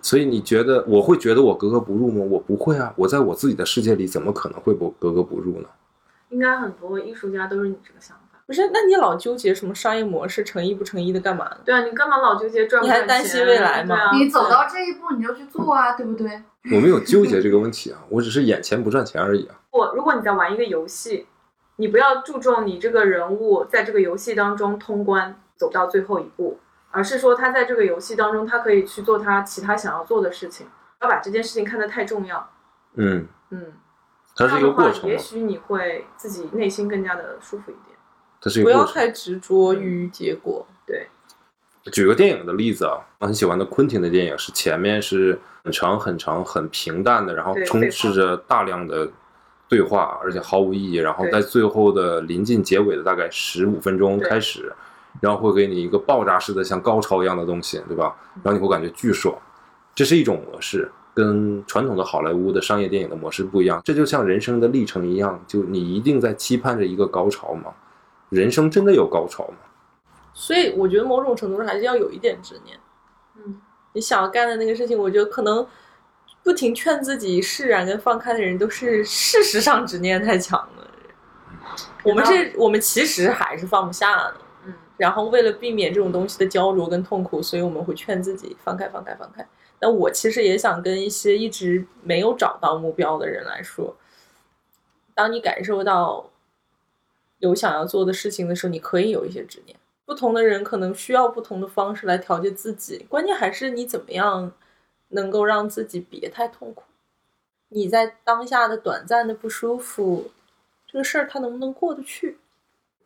[0.00, 2.24] 所以你觉得我会觉得我格格不入吗？
[2.30, 5.68] 我不会啊，我在我自己的世界里怎么可能会不格格不入呢？
[6.30, 8.22] 应该很多艺术家都是你这个想法。
[8.46, 11.56] 不是，那你老纠结什么商业模式成意不成意的干嘛呢？
[11.64, 13.02] 对啊，你干嘛老纠结赚不你还？
[13.02, 16.42] 担心未来吗啊你走到这一步你就去做啊，对不对？
[16.72, 19.60] 我没有纠结这个问题啊，我只是眼前不赚钱而已啊。
[19.72, 21.26] 我如果你在玩一个游戏，
[21.76, 26.58] 你不要注重你这个人物在这个游戏当中通关走到最后一步，
[26.90, 30.66] 而是说他在这个游戏当中，他可以去做他其他想要做的事情，
[30.98, 32.50] 不要把这件事情看得太重要。
[32.94, 33.72] 嗯，嗯，
[34.34, 37.96] 它是一个过程也许你会自己内心更加的舒服一点。
[38.40, 38.84] 它是一个过程。
[38.84, 40.66] 不要太执着于结果。
[40.86, 41.08] 对，
[41.92, 49.08] 举个电影的例子啊，我很喜欢的昆汀的电影是前面是很长很长很平淡的，然后充斥着大量的
[49.68, 54.72] 对话，而且毫无意义，然后在最后的临近结尾的大概十五分钟开始，
[55.20, 58.16] 然后会给你一个爆炸式的像高潮一样的东西，对吧？
[58.42, 59.36] 然后你会感觉巨爽，
[59.94, 60.90] 这是一种模式。
[61.14, 67.72] 跟传统的好莱坞的商业电影的模式不一样，这就像人生的历程一样，就你一定在期盼着一个高潮吗？
[68.28, 69.56] 人生真的有高潮吗？
[70.34, 72.78] 所以我觉得某种程度上还是要有一点执念。
[73.36, 73.58] 嗯，
[73.94, 75.66] 你想要干的那个事情，我觉得可能
[76.42, 80.86] 不停劝自己释然跟放开的人，都是事实上执念太强了。
[82.02, 84.34] 我们是，我们其实还是放不下的。
[84.96, 89.46] 然后为了避免这种东西的焦灼跟痛苦，所以我们会劝自己放开、放开、放开。
[89.78, 93.94] 但我其实也想跟一些一直没有找到目标的人来说，
[95.14, 96.30] 当你感受到
[97.38, 99.76] 有想要做的事情的时候，你可以有一些执念。
[100.06, 104.52] 不同的人可能需要不同的方式来调节自己，关键还是你怎么样
[105.08, 106.84] 能够让自己别太痛苦。
[107.68, 110.30] 你在当下的短暂的不舒服，
[110.86, 112.38] 这个事儿它能不能过得去？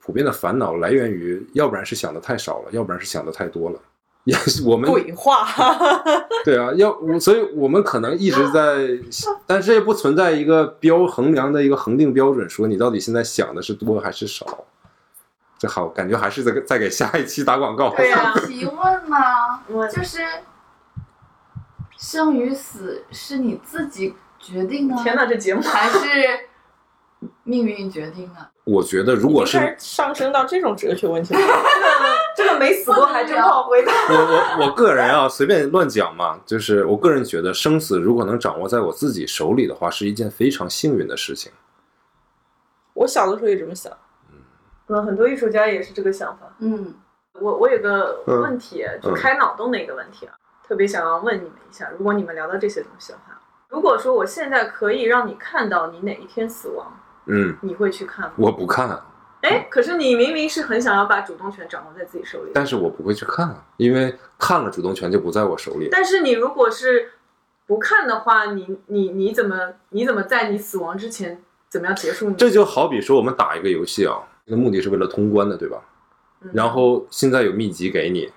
[0.01, 3.79] 普遍的烦恼来源于，要不然是想的太少了，要不然是想的太多了。
[4.25, 5.47] 也是我们鬼话，
[6.45, 8.87] 对啊，要我所以我们可能一直在，
[9.47, 14.65] 但是也不存在一个标衡量的一个恒定标准，说你到底现在想的是多还是少。
[15.59, 17.95] 这好，感觉还是在给在给下一期打广告。
[17.97, 19.63] 对呀想 提问嘛？
[19.69, 20.21] 我就是
[21.97, 25.99] 生与死是你自己决定的，天哪，这节目还是
[27.45, 28.51] 命运决定的？
[28.71, 31.41] 我觉得，如果是上升到这种哲学问题了。
[32.37, 33.93] 这个没死过还真不好回答。
[34.09, 41.53] 我我我个人啊，随便乱讲嘛，就是我个人觉得，生死如果能掌握在我自己手里的话，是一件非常幸运的事情。
[42.95, 43.93] 我小的时候也这么想，
[44.89, 46.55] 嗯，很多艺术家也是这个想法。
[46.61, 46.95] 嗯，
[47.41, 50.33] 我我有个嗯问题，就嗯开脑洞的一个问题啊，
[50.67, 58.33] 特别想要问你们一下，如果你们聊到这些东西的话，如果说我现在可以让你看到你哪一天死亡，嗯，你会去看吗？
[58.37, 59.01] 我不看，
[59.43, 65.89] 哎，可是你明明是很想要把主动权掌握在自己手里，但是我不会去看，啊因为看了主动权就不在我手里。
[65.91, 67.11] 但是你如果是
[67.67, 69.57] 不看的话，你你你怎么
[69.91, 72.35] 你怎么在你死亡之前怎么样结束呢？
[72.37, 75.81] 这就好比说我们打一个游戏啊，这个目的是为了通关的，对吧？
[76.43, 78.33] 嗯然后现在有秘籍给你，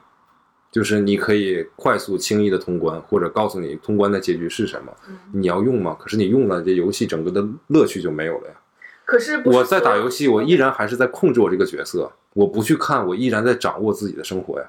[0.69, 4.93] 就是你可以快速轻易的通关，或者告诉你通关的结局是什么。
[5.07, 5.95] 嗯你要用吗？
[5.99, 8.53] 可是你用了，这游戏整个的乐趣就没有了呀。
[9.06, 14.66] 可是是我在打游戏，我依然然还是在控制我这个角色，我不去看，我依然在掌握自己的生活呀。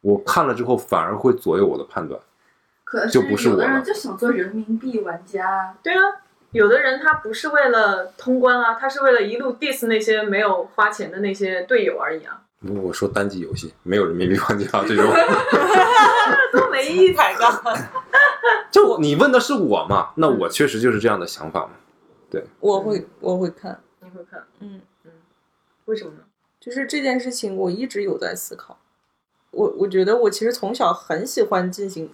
[0.00, 2.20] 我看了之后，反而会左右我的判断。
[2.84, 6.00] 可就不是有的人就想做人民币玩家，对啊。
[6.52, 12.42] 有的人他不是为了通关啊，他是为了一路 diss 那些没有花钱的那些队友而已啊，
[12.82, 15.04] 我说单机游戏没有人民币玩家这种，
[16.50, 17.14] 多 没意思。
[17.14, 17.62] 抬杠。
[18.72, 20.08] 就你问的是我嘛？
[20.16, 21.70] 那我确实就是这样的想法嘛。
[22.60, 25.10] 我会我会看，你会看，嗯嗯，
[25.86, 26.20] 为什么呢？
[26.60, 28.78] 就是这件事情，我一直有在思考。
[29.50, 32.08] 我我觉得我其实从小很喜欢进行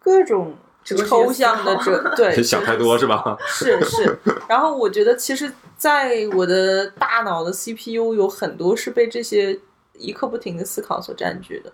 [0.00, 3.36] 各种抽象的思哲，对， 想太多是吧？
[3.46, 4.18] 是是。
[4.48, 9.58] 然后我觉得，其实，在我的大脑的 CPU 有很多是被这些
[9.94, 11.72] 一刻不停的思考所占据的。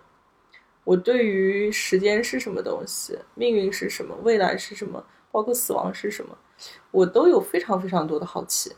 [0.83, 6.37] 我对于时间是什么东西，命运是什么，未来是什么，包括死亡是什么，
[6.91, 8.75] 我都有非常非常多的好奇。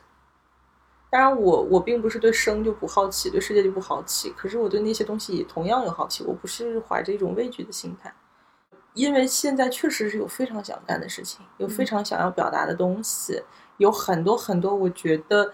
[1.09, 6.23] 当然我，我并不是对生就不好奇，对世界就不好奇，可是我对那些东西也同样有好奇。
[6.23, 8.13] 我不是怀着一种畏惧的心态，
[8.93, 13.41] 因为现在确实是有非常想干的事情，有非常想要表达的东西，
[13.77, 15.53] 有很多很多我觉得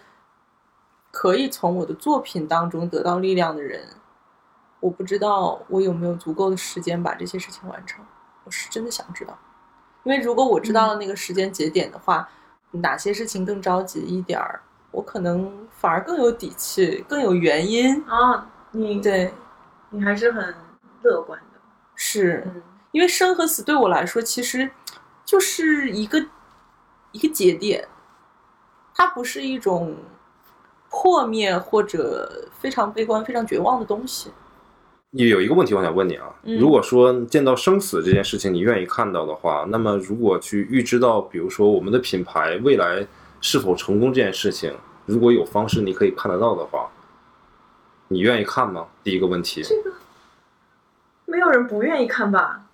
[1.11, 3.87] 可以从我的作品当中得到力量的人。
[4.79, 8.03] 我不知道我有没有足够的时间把这些事情完成，
[8.43, 9.37] 我是真的想知道。
[10.03, 12.29] 因为如果我知道了那个时间节点的话，
[12.71, 18.03] 哪些事情更着急一点儿，我可能反而更有底气，更有原因。
[18.07, 19.33] 啊，你对，
[19.91, 20.53] 你还是很
[21.03, 21.59] 乐观的，
[21.95, 24.69] 是嗯因为生和死对我来说其实
[25.25, 26.23] 就是一个
[27.11, 27.87] 一个节点，
[28.93, 29.95] 它不是一种
[30.89, 34.31] 破灭或者非常悲观、非常绝望的东西。
[35.13, 43.05] 有一个问题我想问你啊，嗯如果说见到生死这件事情你愿意看到的话，那么如果去预知到，比如说我们的品牌未来
[43.39, 44.73] 是否成功这件事情，
[45.05, 46.89] 如果有方式你可以看得到的话，
[48.07, 48.87] 你愿意看吗？
[49.03, 49.63] 第一个问题，
[51.25, 52.65] 没有人不愿意看吧？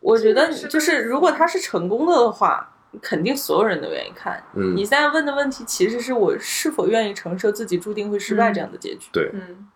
[0.00, 2.70] 我觉得就是，如果它是成功的的话，
[3.02, 4.42] 肯定所有人都愿意看。
[4.54, 9.08] 嗯你，现在问的问题其实是我是否愿意承受自己注定会失败这样的结局。
[9.12, 9.66] 对，嗯，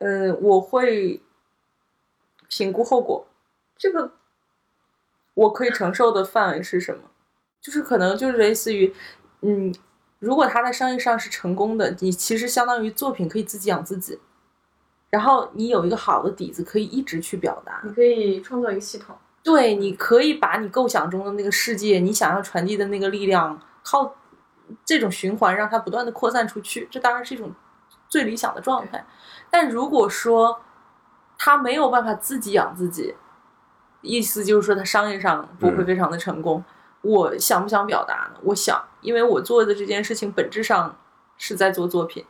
[0.00, 1.22] 呃，我会
[2.48, 3.26] 评估后果，
[3.76, 4.12] 这个
[5.34, 7.02] 我可以承受的范围是什么？
[7.60, 8.94] 就是可能就是类似于，
[9.40, 9.74] 嗯，
[10.18, 14.18] 如果他在商业上是成功的，你其实相当于作品可以自己养自己，
[15.10, 17.80] 然后你有一个好的底子，可以一直去表达。
[17.84, 19.16] 你可以创造一个系统。
[19.42, 24.14] 对，你可以把你构想中的那个世界，你想要传递的那个力量，靠
[24.84, 27.52] 这种循环让它不断的扩散出去，这当然是一种
[28.08, 29.04] 最理想的状态。
[29.50, 30.60] 但如果说
[31.38, 33.14] 他没有办法自己养自己，
[34.00, 36.64] 意思就是说他商业上不会嗯非常的成功。
[37.02, 38.40] 我想不想表达呢？
[38.42, 40.96] 我想，因为我做的这件事情本质上
[41.36, 42.24] 是在做作品。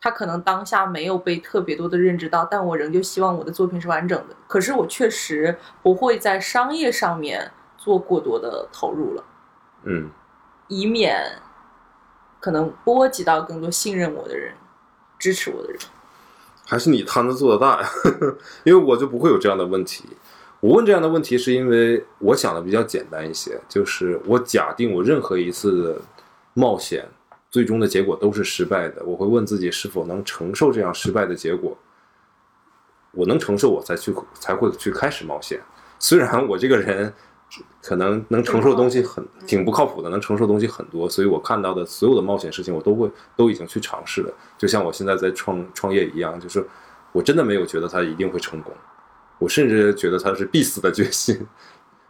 [0.00, 4.36] 他可能当下没有被特别多的认知到，但我仍旧希望我的作品是完整的。
[4.46, 9.24] 可是我确实不会在商业上面做过多的投入了，
[9.82, 10.08] 嗯，
[10.68, 11.42] 以免
[12.40, 14.54] 可能波及到更多信任我的人、
[15.18, 15.80] 支持我的人。
[16.64, 17.88] 还是你摊子做的大呀，
[18.64, 20.04] 因为我就不会有这样的问题。
[20.60, 26.00] 我问这样的问题是因为我想的比较简单一些，就是我假定我任何一次的
[26.52, 27.08] 冒险
[27.50, 31.76] 最终的结果都是失败的，我会问自己是否能承受这样失败的结果。
[33.12, 35.58] 我能承受，我才去才会去开始冒险。
[35.98, 37.12] 虽然我这个人
[37.82, 44.32] 可能能承受的东西很挺不靠谱的，能承受的东西很多，所以我看到的所有的冒险事情，我都会都已经去尝试了。
[44.56, 46.64] 就像我现在在创创业一样，就是
[47.12, 48.72] 我真的没有觉得它一定会成功，
[49.38, 51.46] 我甚至觉得它是必死的决心。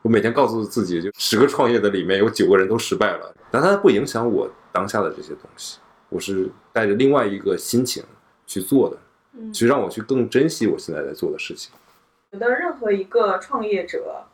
[0.03, 5.78] 我每天告诉自己，就十个创业的里面有九个人都失败了，但它不影响我当下的这些东西。
[6.09, 8.03] 我是带着另外一个心情
[8.47, 8.97] 去做的，
[9.39, 11.72] 嗯去让我去更珍惜我现在在做的事情。
[12.32, 14.24] 觉得任何一个创业者，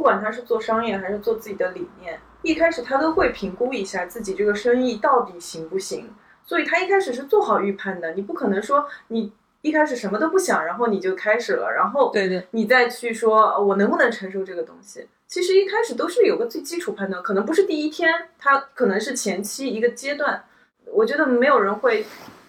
[0.00, 6.08] 不管他是做商业还是做自己的理念，一开始他都会评估一下自己这个生意到底行不行。
[6.42, 9.30] 所以他一开始是做好预判的，你不可能说你
[9.60, 15.06] 一开始什么都不想，然后你就开始了，然后对对，你再去说呃我能不能承受这个东西。
[15.26, 20.42] 其实一开始都是有个最基础判断，可能不是第一天，他可能是前期一个阶段。
[20.86, 22.06] 我觉得没有人会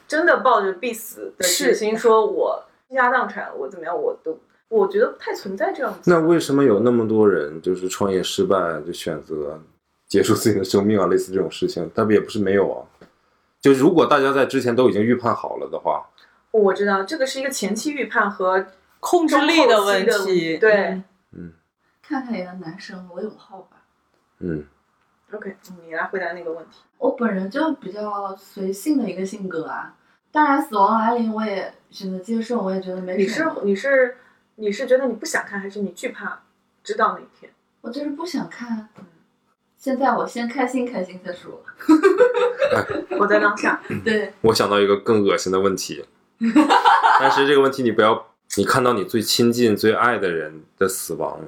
[0.08, 4.40] 真的抱着必死的决心说，我倾家荡产，我怎么样，我都
[4.72, 6.10] 我觉得不太存在这样子。
[6.10, 9.60] 那为什么有那么多人就是创业失败就选择
[10.08, 11.08] 结束自己的生命啊？
[11.08, 12.88] 类似这种事情，但不也不是没有啊。
[13.60, 16.10] 就如果大家在之前都已经预判好了的话，
[16.52, 18.66] 我知道这个是一个前期预判和
[19.02, 21.02] 控制力的问题题，对
[21.34, 21.52] 嗯
[22.02, 23.84] 看看一个男生罗永浩吧。
[24.40, 24.64] 嗯
[25.34, 25.56] ，OK，
[25.86, 26.80] 你来回答那个问题。
[26.98, 29.96] 我本人就比较随性的一个性格啊，
[30.32, 33.52] 当然死亡来临我也选择接受，我也觉得没你是什么。
[33.52, 34.18] 你是你是
[34.88, 36.42] 觉得你不想看，还是你惧怕
[36.84, 37.52] 知道那一天？
[37.82, 38.90] 我就是不想看。
[39.78, 41.64] 现在我先开心开心再说。
[43.20, 43.82] 我在当下。
[44.06, 46.06] 对，我想到一个更恶心的问题，
[47.20, 48.28] 但是这个问题你不要，
[48.58, 51.40] 你看到你最亲近、最爱的人的死亡，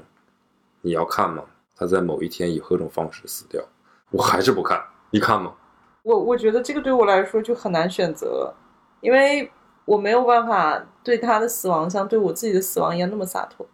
[0.82, 1.44] 你要看吗？
[1.76, 3.64] 他在某一天以何种方式死掉？
[4.10, 5.54] 我还是不看，你看吗？
[6.02, 8.54] 我我觉得这个对我来说就很难选择，
[9.02, 9.52] 因为
[9.86, 13.66] 我没有办法对他的死亡像对我自己的死亡一样那么洒脱。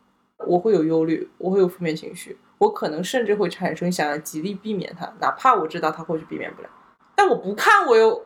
[0.47, 6.70] 我会有忧虑，我会有负面情绪，我可能甚至会产生想要极力避免他，哪怕我知道他或许避免不了，
[7.14, 8.26] 但我不看我又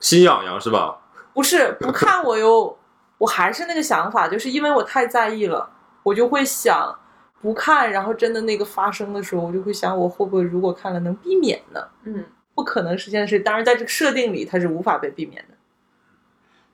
[0.00, 0.98] 心痒痒是吧？
[1.32, 2.76] 不是不看我又
[3.18, 5.70] 我还是那个想法，就是因为我太在意了，
[6.02, 6.98] 我就会想
[7.40, 11.80] 不看，然后真的那个发生的时候，我就会想我会不会如果看了能避免呢？
[12.02, 12.24] 嗯，
[12.56, 15.53] 不可能实现的事，当然在这个设定里它是无法被避免的。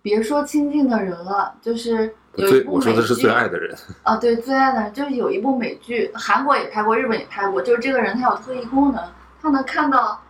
[0.03, 9.03] 别说亲近的人了，就是有一最部美我说的是最爱的人，啊，对，最爱的人就是有一部美剧，韩国也拍过，日本也拍过，就是这个人他有特异功能，
[9.41, 10.21] 他能看到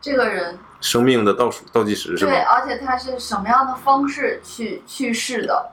[0.00, 5.70] 这个人生命的倒数倒计时是对，而且他是什么样的方式去去世的。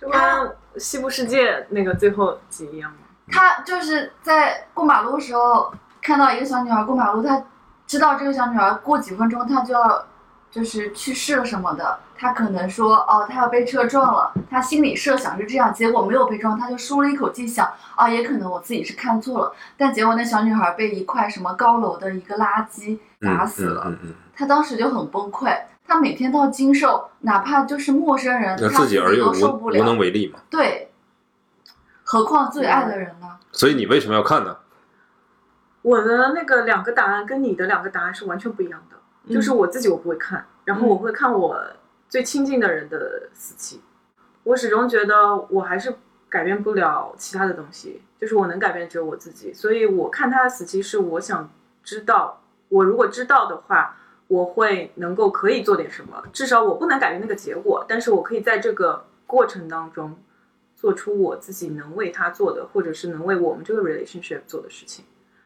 [0.00, 0.20] 就跟
[0.76, 2.98] 《西部世界》那个最后几一样吗？
[3.32, 7.42] 他就是在过马路的时候看到一个小女孩过马路，他
[7.84, 10.06] 知道这个小女孩过几分钟她就要
[10.52, 25.56] 就是去世了什么的，他可能说哦，他要被车撞了，他心里设想是这样，结果没有被撞，他就舒了一口气，想啊，也可能我自己是看错了，但结果那小女孩被一块什么高楼的一个垃圾打死了，嗯嗯嗯他当时就很崩溃。
[25.90, 29.96] 他每天都要经受，哪怕就是陌生人，那他自己而又都受不无无能。
[29.96, 30.38] 为力嘛。
[30.50, 30.90] 对，
[32.04, 33.38] 何况最爱的人呢？
[33.52, 34.54] 所以你为什么要看呢？
[35.80, 38.96] 我的那个两个答案跟你的两个答案是完全不一样的，
[39.28, 41.56] 嗯就是我自己我不会看，然后我会看我
[42.08, 43.80] 最亲近的人的死期。
[44.44, 45.94] 我始终觉得我还是
[46.28, 51.50] 改变不了其他的东西，就是我能改变只有我自己，所以我看他的死期是我想
[51.82, 53.96] 知道，我如果知道的话，
[54.26, 60.16] 我会能够可以做点什么，至少我不能改变那个结果，但是我可以在这个过程当中
[60.74, 65.04] 做出我自己能为他做的，或者是能为我们这个 relationship 做的事情。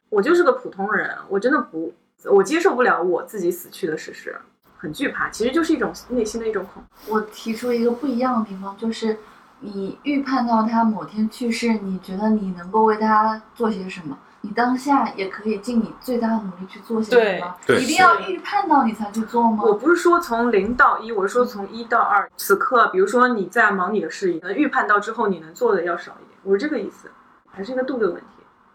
[0.09, 1.93] 我就是个普通人，我真的不，
[2.27, 4.37] 我接受不了我自己死去的事实，
[4.83, 7.13] 很惧怕，其实就是一种内心的一种恐惧。
[7.13, 9.17] 我提出一个不一样的地方，就是
[9.61, 14.19] 你预判到他某天去世，你觉得你能够为他做些什么？
[14.41, 17.55] 你当下也可以尽你最大的努力去做些什么？
[17.79, 19.63] 一定要预判到你才去做吗？
[19.63, 22.29] 我不是说从零到一，我是说从一到二。
[22.37, 27.09] 此刻，比如说你在忙你的事业，能预判到之后你能做的要少一点，我是这个意思，
[27.53, 28.27] 还是一个度的问题。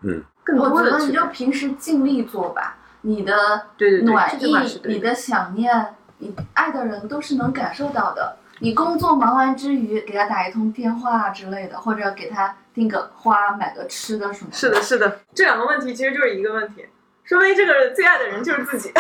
[0.04, 8.38] 嗯，更我觉得多的你就平时尽力做吧，你的对对对你的想念、你爱的人都是能感受到的。
[8.60, 14.50] 你工作忙完之余，给他打一通电话之类的，或者给他订个花、买个吃的什么。
[14.52, 16.84] 是的，，是的，这两个问题其实就是一个问题，
[17.24, 18.92] 说明这个最爱的人就是自己。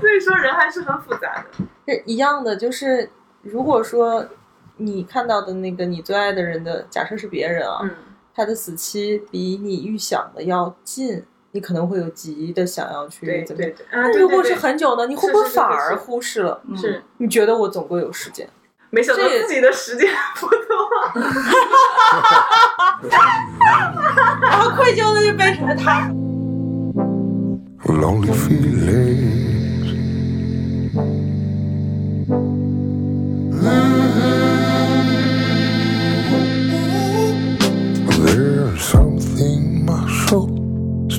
[0.00, 1.46] 所以说人还是很复杂的。
[1.88, 3.10] 是一样的，就是
[3.40, 4.26] 如果说
[4.76, 7.90] 你看到的那个你最爱的人的，假设是别人啊，嗯，
[8.34, 11.24] 他的死期比你预想的要近，
[11.54, 13.70] 你可能会有急的想要去对怎么样。
[13.70, 13.86] 对对。
[13.96, 16.60] 啊，那如果是很久呢，你会不会反而忽视了？
[16.68, 18.48] 嗯、是你觉得我总归有时间？
[18.90, 20.56] 没想到这也自己的时间不多。
[24.42, 26.10] 然后愧疚的就变成了他。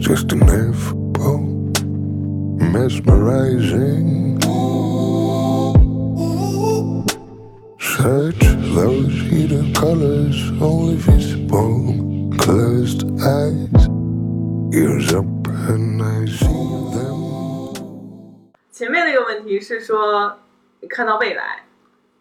[0.05, 1.39] just ineffable,
[2.73, 4.39] mesmerizing.
[7.79, 8.41] Such
[8.75, 13.89] those hidden colors only visible, closed eyes.
[14.73, 15.27] Ears up
[15.69, 16.47] and I see
[16.95, 17.75] them.
[18.71, 20.39] 前面那个问题是说
[20.81, 21.65] 你看到未来，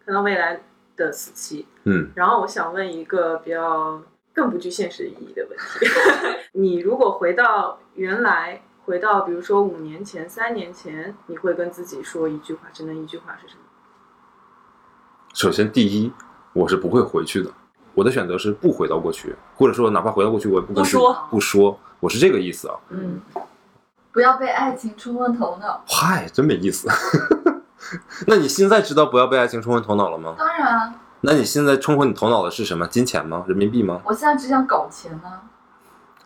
[0.04, 0.60] 看到未来
[0.96, 4.02] 的死期，嗯，然后我想问一个比较
[4.35, 5.87] 更不具现实意义的问题：
[6.53, 13.61] 你如果回到原来，回到比如说五年前、三年前，你会跟自己说一句话，只能一句话是什么？
[15.33, 16.11] 首先第一，
[16.53, 17.49] 我是不会回去的，
[17.93, 22.75] 我的选择是不回到过去，或者说哪怕回到过去，我也不不说不说，我是这个意思啊。
[22.89, 23.21] 嗯，
[24.11, 25.81] 不要被爱情冲昏头脑。
[25.87, 26.89] 嗨，真没意思。
[28.27, 30.35] 那你现在知道不要被爱情冲昏头脑了吗？
[30.37, 30.93] 当然，
[31.25, 32.85] 那你现在冲昏你头脑的是什么？
[32.85, 33.43] 金钱吗？
[33.47, 33.99] 人民币吗？
[34.05, 35.41] 我现在只想搞钱呢。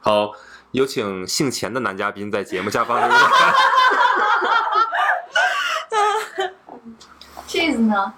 [0.02, 0.34] 好，
[0.72, 3.18] 有请姓钱的男嘉宾在节目下方留言。
[7.47, 8.12] Cheese 呢？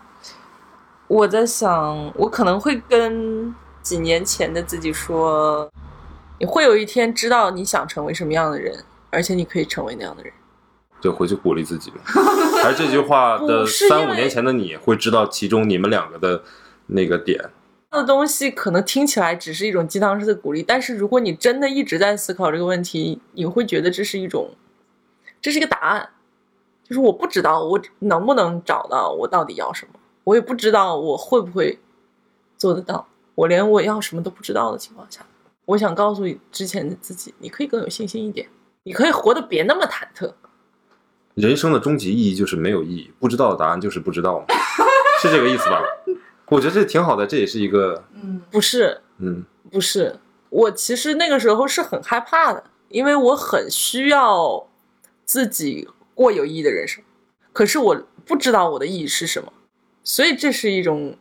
[1.07, 3.53] 我在想，我可能会跟
[3.84, 5.71] 几年前的自己说，
[6.39, 10.34] 你会有一天知道你想成为什么样的人，而且你可以成为那样的人。
[10.99, 11.97] 就回去鼓励自己嘛。
[12.63, 16.43] 还是这句话的 三五年前的你会知道其中你们两个的
[16.91, 17.49] 那个点。
[17.91, 24.51] 的东西可能听起来只是一种鸡汤式的鼓励，但是如果你真的一直在思考这个问题，你会觉得这是一种，
[25.41, 26.09] 这是一个答案，
[26.87, 31.79] 就是我不知道我能不能找到我到底要什么，我也不知道我会不会
[32.57, 35.25] 做得到，我连我要什么都不知道的情况下，
[35.65, 38.47] 我想告诉之前的自己，你可以更有信心一点，
[38.83, 40.31] 你可以活得别那么忐忑。
[41.35, 44.45] 人生的终极意义就是没有意义，不知道的答案就是不知道嘛，
[45.21, 45.81] 是这个意思吧？
[46.52, 54.68] 我觉得这挺好的，这也是一个嗯，不是，嗯，不是，我其实那个时候是很害怕的，因为我很需要
[55.24, 57.02] 自己过有意义的人生，
[57.54, 59.54] 可是我不知道我的意义是什么，
[60.04, 61.16] 所以这是一种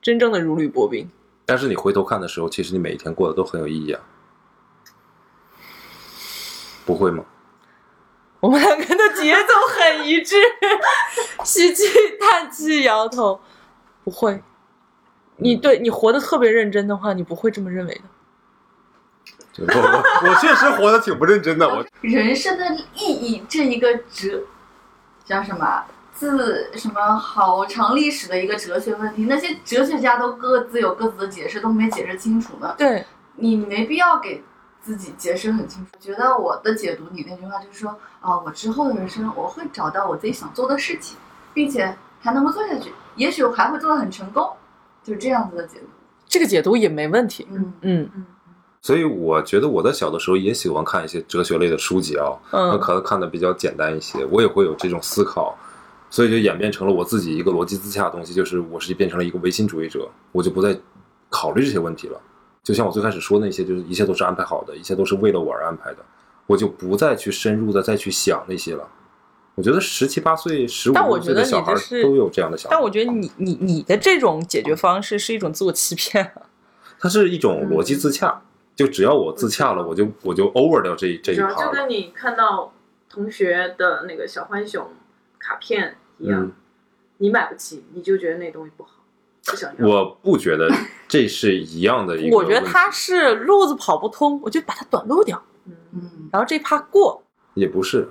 [0.00, 1.10] 真正的如履薄冰。
[1.44, 4.00] 但是你回头看的时候，其实你每一天过得都很有意义啊，
[6.86, 7.24] 不会吗？
[8.38, 10.36] 我们两个的节奏很一致，
[11.44, 11.84] 吸气、
[12.20, 13.40] 叹气、摇头，
[14.04, 14.42] 不会。
[15.36, 18.02] 你对你活得特别认真的话，你不会这么认为的。
[19.58, 24.42] 我我我确实活得挺不认真的，我 人生的意义这一个哲
[25.24, 25.84] 叫什么
[26.14, 32.74] 自什么好长历史的一个哲学问题，那些哲学家都各自有各自的解释，都没解释清楚呢。
[32.78, 33.04] 对，
[33.36, 34.42] 你没必要给
[34.80, 35.90] 自己解释很清楚。
[35.98, 41.18] 觉得我的解读你那句话就是说，啊、我之后的人生我会找到我自己想做的事情，
[41.52, 44.50] 并且还能够做下去，也许我还会做得很成功，
[45.04, 45.86] 就是这样子的解读。
[46.26, 47.46] 这个解读也没问题。
[47.50, 48.24] 嗯，嗯嗯
[48.80, 55.54] 所以我觉得我在小的时候也喜欢看一些哲学类的书籍啊，那嗯可能看的比较简单一些，我也会有这种思考，
[56.08, 60.74] 所以就演变成了我自己一个逻辑自洽的东西，就是我是变成了一个唯心主义者，我就不再
[61.28, 62.18] 考虑这些问题了。
[62.62, 65.98] 就像我最开始说的那些，就是一切都是安排好的，一切都是为了我而安排的，
[66.46, 68.88] 我就不再去深入的再去想那些了。
[69.60, 76.32] 我觉得十七八岁、十五但我六岁的觉得你小孩这是都有这样的想法，但我觉得你你你的这种解决方式是一种自我欺骗。
[76.98, 78.40] 它是一种逻辑自洽。
[78.74, 81.70] 就只要我自洽了，我就我就 over 掉这这一主要就。
[81.70, 82.72] 跟你看到
[83.10, 84.88] 同学的那个小浣熊
[85.38, 86.52] 卡片一样，嗯
[87.18, 88.92] 你买不起，你就觉得那东西不好，
[89.44, 89.86] 不想要。
[89.86, 90.70] 我不觉得
[91.06, 97.22] 这是一样的一个我觉得问题他是路子跑不通，我就把它短路掉，嗯，嗯，然后这趴过。
[97.52, 98.08] 也不是，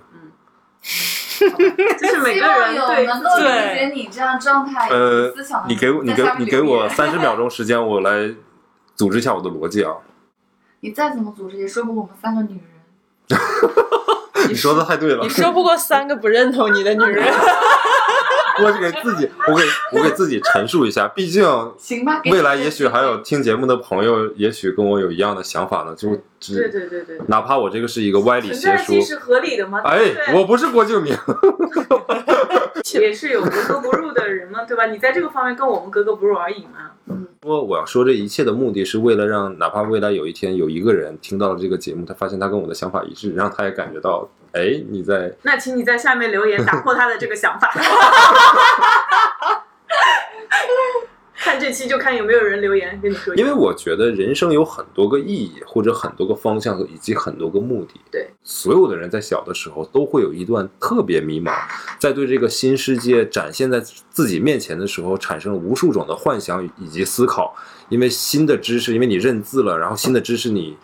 [2.00, 8.34] 就是每希个人望有对能够理解你这样状态、呃思想的你给我你给你给我三十秒钟时间，我来
[8.96, 9.94] 组织一下我的逻辑啊。
[10.82, 13.40] 你再怎么组织也说不过我们三个女人。
[14.48, 17.26] 你说的太对了你，说不过三个不认同你的女人。
[18.64, 21.44] 我是给自己，我给我给自己陈述一下，毕竟
[21.78, 29.82] 行吧，未来也许还有听节目的朋友，也许跟我有一样的想法呢，就对只对对对，哪怕我这个是一个歪理邪说是合理的吗。
[29.84, 30.00] 哎
[30.34, 31.16] 我不是郭敬明，
[32.94, 34.86] 也是有格格不入的人嘛，对吧？
[34.88, 36.92] 你在这个方面跟我们格格不入而已嘛。
[37.40, 47.72] 不过我要说这一切的目的是为了让哪怕未来有一天有一个人听到了这个节目，他发现他跟我的想法一致，让他也感觉到，哎，你在那请你在下面留言打破他的这个想法。
[51.42, 53.34] 看这期就看有没有人留言跟你说。
[53.36, 58.00] 因为我觉得人生有很多个意义，或者很多个方向，以及很多个目的。
[58.12, 61.54] 对，所有的人在小的时候都会有一段特别迷茫，
[61.98, 67.56] 在对这个新世界展现在自己面前的时候，产生了无数种的幻想以及思考。
[67.88, 70.78] 因为新的知识，因为你认字了，然后新的知识你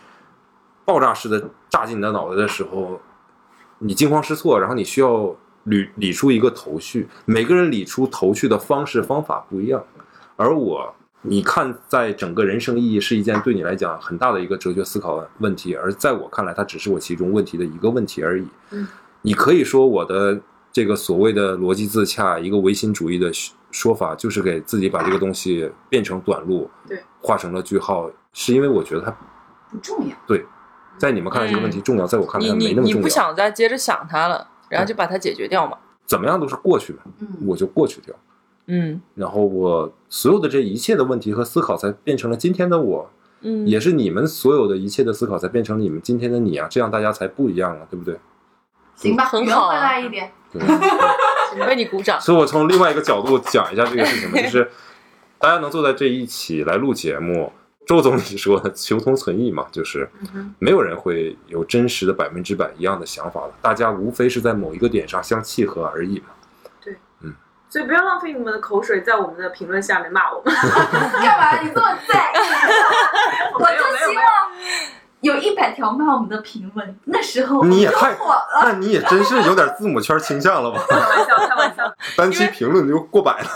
[0.84, 2.98] 爆炸式的炸进你的脑袋的时候，
[3.78, 7.06] 你惊慌失措，然后你需要理理出一个头绪。
[7.26, 9.84] 每个人理出头绪的方式方法不一样，
[10.36, 18.46] 而我，你看，在整个人生意义是一件对你来讲很大的一个哲学思考问题，而在我看来，它只是我其中问题的一个问题而已。
[18.70, 18.86] 嗯，
[19.22, 20.38] 你可以说我的
[20.70, 23.32] 这个所谓的逻辑自洽，一个唯心主义的
[23.70, 29.10] 说法，就是给自己把这个东西变成短路，对，画成了句号，是因为我觉得它
[29.70, 30.14] 不重要。
[30.26, 30.44] 对
[30.98, 32.84] 在你们看来这个问题重要，在我看来它没那么重要。
[32.84, 35.76] 你你不想再接着想它了，然后就把它解决掉嘛。
[36.06, 38.14] 怎么样都是过去的，嗯，我就过去掉。
[38.14, 38.25] 嗯
[39.14, 43.10] 然后我所有的这一切的问题和思考，才变成了今天的我，
[43.40, 46.66] 嗯，也是你们所有的一切的思考，才变成了你们今天的你啊！
[46.68, 48.18] 这样大家才不一样了，对不对？
[48.96, 50.30] 行吧，很好啊来一点。
[50.52, 50.60] 对。
[51.66, 52.20] 为你鼓掌。
[52.20, 54.68] 所以我从另外一个角度讲一下这个事情吧， 就是
[55.38, 57.52] 大家能坐在这一起来录节目，
[57.86, 60.08] 周总理说的求同存异嘛，就是
[60.58, 66.26] 没有人会有真实的百分之百一样的想法了，大家无非是在某一个点上相契合而已嘛。
[67.76, 70.54] 所以不要浪费你们的口水在我们的评论下面骂我们。
[71.20, 71.60] 干嘛？
[71.60, 72.36] 你这么在意？
[73.52, 74.24] 我就希望
[75.20, 78.46] 有一百条骂我们的评论，那时候你也太火了。
[78.64, 80.82] 那你也真是有点字母圈倾向了吧？
[80.88, 81.94] 开玩笑，开玩笑。
[82.16, 83.48] 单期评论就过百了。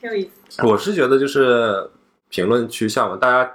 [0.00, 0.66] 挺有意思。
[0.66, 1.88] 我是觉得就是
[2.28, 3.48] 评论区下面大家。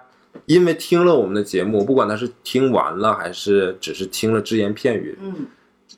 [0.45, 5.45] 因为听了我们的节目，不管他是听完了还是只是听了只言片语，嗯，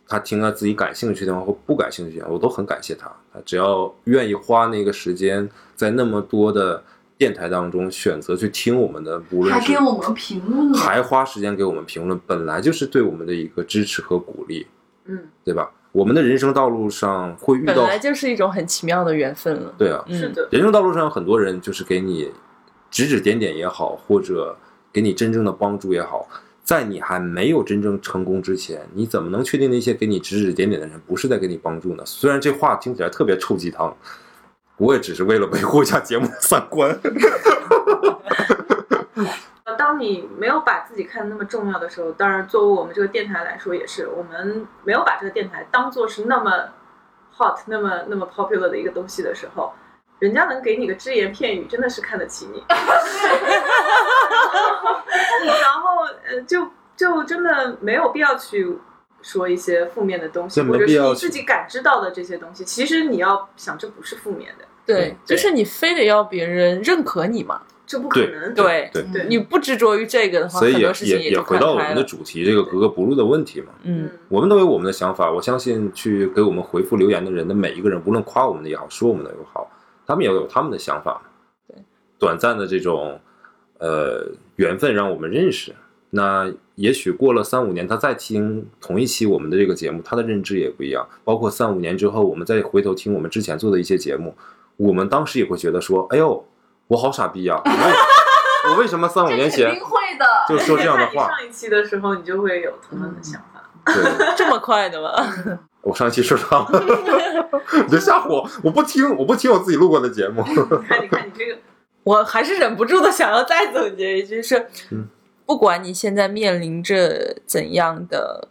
[0.07, 3.11] 他听了自己感兴趣的或不感兴趣的，我都很感谢他。
[3.34, 6.84] 他只要愿意花那个时间，在那么多的
[7.18, 10.73] 电台当中选择去听我们的，无论是还给我们评论。
[10.73, 14.68] 还花时间给我们评论，本来就是对我们的一个支持和鼓励，
[15.06, 15.72] 嗯，对吧？
[15.91, 19.73] 我们的人生道路上会遇到本，来就是一种很奇妙的缘分了。
[19.77, 20.48] 对啊，嗯是的。
[20.52, 22.30] 人生道路上有很多人就是给你
[22.91, 24.57] 指指点点也好，或者
[24.91, 26.27] 给你真正的帮助也好，
[26.66, 32.04] 在你还没有真正成功之前，你怎么能确定那些给你指指点点的人不是在给你帮助呢？
[32.06, 33.96] 虽然这话听起来特别臭鸡汤，
[34.78, 37.00] 我也只是为了维护一下节目的三观。
[39.78, 46.70] 当你没有把自己看得那么重要的时候，当然作为我们这个电台来说，也是我们没有把这个电台当做是那么
[47.38, 49.72] hot、那么那么 popular 的一个东西的时候，
[50.20, 52.64] 人家能给你个只言片语，真的是看得起你。
[55.46, 58.78] 然后呃，就就真的没有必要去
[59.22, 67.62] 说一些负面的东西，或者必要去是你自己感知到的这些东西，其实你要想这不是负面的，对，就是你非得要别人认可你嘛。
[67.88, 68.52] 这不可能。
[68.56, 72.04] 对对，对你不执着于这个的话，所以也很多事情也也就回到我们的。
[72.04, 73.68] 主题，这个格格不入的问题嘛。
[73.84, 79.70] 嗯，我们都有我们的想法，我相信去给我们回复留言的人的每一个人，无论夸我们的也好，说我们的也好，
[80.06, 81.22] 他们也有他们的想法。
[81.68, 81.77] 对，
[82.19, 83.19] 短暂的这种
[83.80, 85.73] 呃缘分让我们认识。
[86.11, 91.06] 那也许过了三五年，他再听同一期我们的这个节目，他的认知也不一样。
[91.26, 94.34] 包括三五年之后，我们再回头听我们之前做的一些节目，
[94.77, 96.45] 我们当时也会觉得说：“哎呦，
[96.88, 97.69] 我好傻逼呀、我
[98.69, 100.26] 为我为什么三五年前肯定会的。
[100.48, 103.69] 就说这样的话？” 上一期的时候，你就会有同样的想法。
[103.86, 105.11] 对，这么快的吗？
[105.86, 106.68] 我上一期说啥了？
[107.86, 108.49] 你就吓唬我！
[108.64, 110.44] 我不听，我不听我自己录过的节目。
[110.49, 110.56] 你
[110.88, 111.60] 看，你看你这个，
[112.03, 115.07] 我还是忍不住的想要再总结一句是，嗯
[115.45, 118.48] 不管你现在面临着怎样的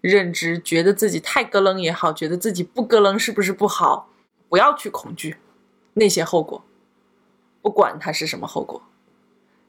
[0.00, 4.08] 认知，觉得自己太咯楞也好，觉得自己不咯楞是不是不好，
[4.48, 5.38] 不要去恐惧
[5.94, 6.62] 那些后果，
[7.60, 8.80] 不管它是什么后果，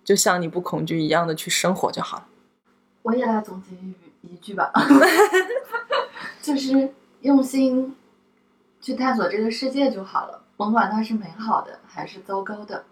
[0.03, 2.27] 就像你不恐惧一样的去生活就好了。
[3.01, 4.71] 我也来总结一句一句吧，
[6.41, 7.95] 就是用心
[8.81, 12.85] 去探索这个世界就好了，甭管它是美好的还是糟糕的，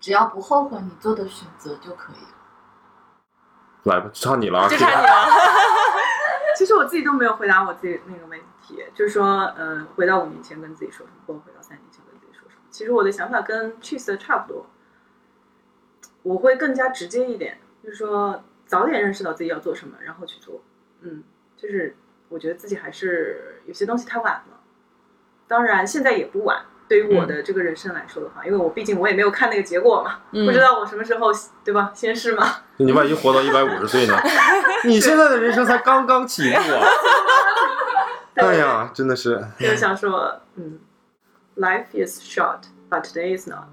[0.00, 2.34] 只要不后悔你做的选择就可以了。
[3.84, 4.68] 来吧，就差你了啊！
[4.68, 5.12] 就差你了。
[6.58, 12.62] 其实我自己都没有回答我自己那个问题，就是说，呃，回到五年前跟自己说什么，或者回到三年前跟自己说什么。
[12.70, 14.66] 其实我的想法跟 Cheese 的差不多，
[16.24, 20.62] 我会更加直接一点，就是说早点认识到自己要做什么，然后去做。
[21.00, 21.24] 嗯，
[21.56, 21.96] 就是
[22.28, 24.60] 我觉得自己还是有些东西太晚了，
[25.48, 26.62] 当然现在也不晚。
[26.88, 31.26] 对于我的这个人生来说的话，因为我毕竟我也没有看那个结果嘛，嗯不知道我什么时候
[31.62, 31.92] 对吧？
[31.94, 32.46] 先试嘛。
[32.78, 34.18] 你万一活到一百五十岁呢？
[34.84, 36.88] 你现在的人生才刚刚起步啊！
[38.36, 40.78] 哎呀，真的是，就想说，嗯
[41.56, 43.64] ，life is short, but today is not。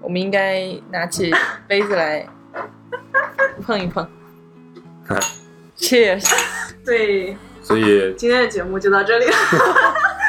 [0.00, 1.32] 我们应该拿起
[1.66, 2.28] 杯子来
[3.64, 4.06] 碰一碰。
[5.78, 6.24] Cheers！
[6.84, 9.32] 所以所以今天的节目就到这里了。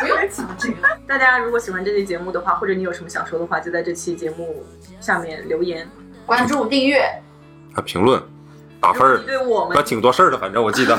[0.02, 0.76] 不用讲这个，
[1.08, 4.66] 大家如果喜欢这期节目的话，或者你有什么想说的话，就在这期节目
[5.00, 5.90] 下面留言。
[6.26, 7.04] 关注订阅，
[7.74, 8.22] 还评论
[8.80, 10.98] 打分儿挺多事儿的，反正我记得。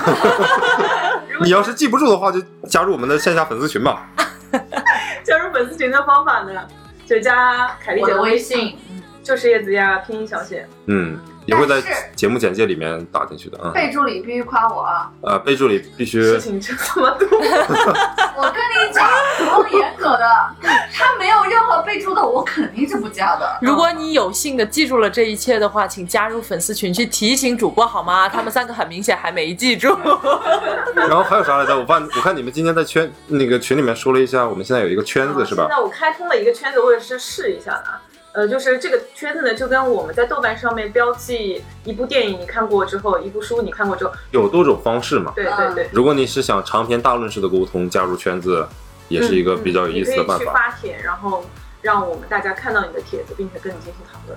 [1.43, 4.09] 你要是记不住的话，就加入我们的线下粉丝群吧。
[5.25, 6.67] 加入粉丝群的方法呢，
[7.05, 8.79] 就加凯丽姐微，微信，
[9.23, 10.67] 就是叶子呀，拼音小写。
[10.87, 11.83] 嗯，也会在
[12.15, 13.71] 节目简介里面打进去的啊。
[13.75, 15.11] 备注里必须夸我啊！
[15.23, 19.09] 呃，备注里必须事情真这么多， 我跟你讲，
[19.57, 20.27] 我严格的，
[20.93, 23.59] 他没有任何备注的，我肯定是不加的。
[23.61, 28.29] 如果你有幸的记住了这一切的话，请加入粉丝群去提醒主播好吗？
[28.31, 29.89] 他们三个很明显还没记住。
[30.95, 31.77] 然后还有啥来着？
[31.77, 35.77] 我看我看你们今天在圈那个群里面说了一下，我们现在有一个圈子是吧现？
[35.77, 38.01] 在我开通了一个圈子，我也是试一下的啊。
[38.35, 45.33] 呃，就是这个圈子呢，就跟我们在豆瓣上面标记一部电影你看过之后，一部书你看过之后，有多种方式嘛。
[45.37, 48.67] 对对对，如果你是想长篇大论式的沟通，加入圈子
[49.09, 50.53] 也是一个比较有意思的办嗯你可以去。
[50.53, 51.45] 发帖，然后
[51.81, 54.37] 让我们大家看到你的帖子，并且跟你进行讨论。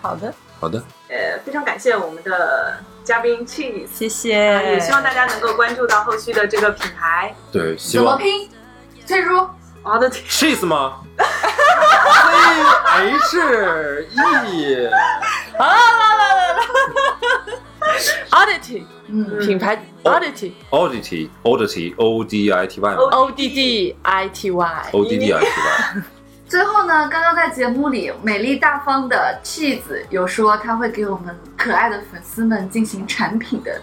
[0.00, 4.80] 好的，好的，呃，非常感谢我们的嘉宾 Cheese，谢呃也。
[4.80, 8.48] 希望大家能够关注到后续的这个品牌对，希望怎么拼？
[9.84, 10.22] ，Oddity。
[10.28, 11.00] cheese 吗
[12.98, 13.38] ？C H
[14.46, 14.90] E
[15.58, 16.60] 好了好了好了。
[18.30, 24.50] Oddity 嗯，品牌 Oddity oddity oddity O D I T Y 吗 O D D I T
[24.50, 24.88] Y。
[24.92, 26.02] O D D I T Y
[26.46, 33.80] 最后呢，刚刚在节目里，美丽大方的 Cheese 有说他会给我们可爱的粉丝们进行产品的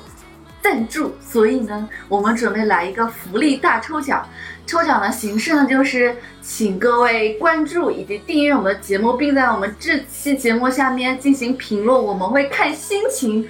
[0.62, 4.28] 赞助，所以呢，我们准备来一个福利大抽奖。
[4.68, 13.48] 抽奖的形式呢，就是请各位关注以及订阅我们的节目，并在我们这期节目下面进行评论，我们会看心情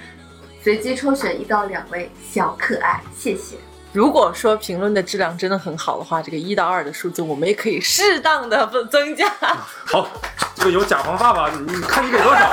[0.62, 3.56] 随机抽选一到两位小可爱，谢谢。
[3.92, 9.28] 如果说评论的质量真的很好的话，这个一到二的数字我们也可以适当的增加。
[9.86, 10.06] 好，
[10.54, 12.50] 这个有甲方爸爸，你看你给多少？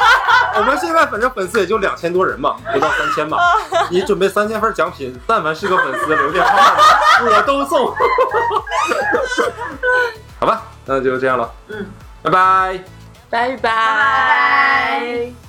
[0.56, 3.38] 我们现在反正粉丝也就两千多人嘛，不到三千吧。
[3.90, 6.74] 你准备三千份奖品，但凡是个粉丝留电话号
[7.24, 7.94] 码，我都送。
[10.40, 11.52] 好吧，那就这样了。
[11.68, 11.86] 嗯，
[12.22, 12.80] 拜拜。
[13.30, 15.47] 拜拜拜拜。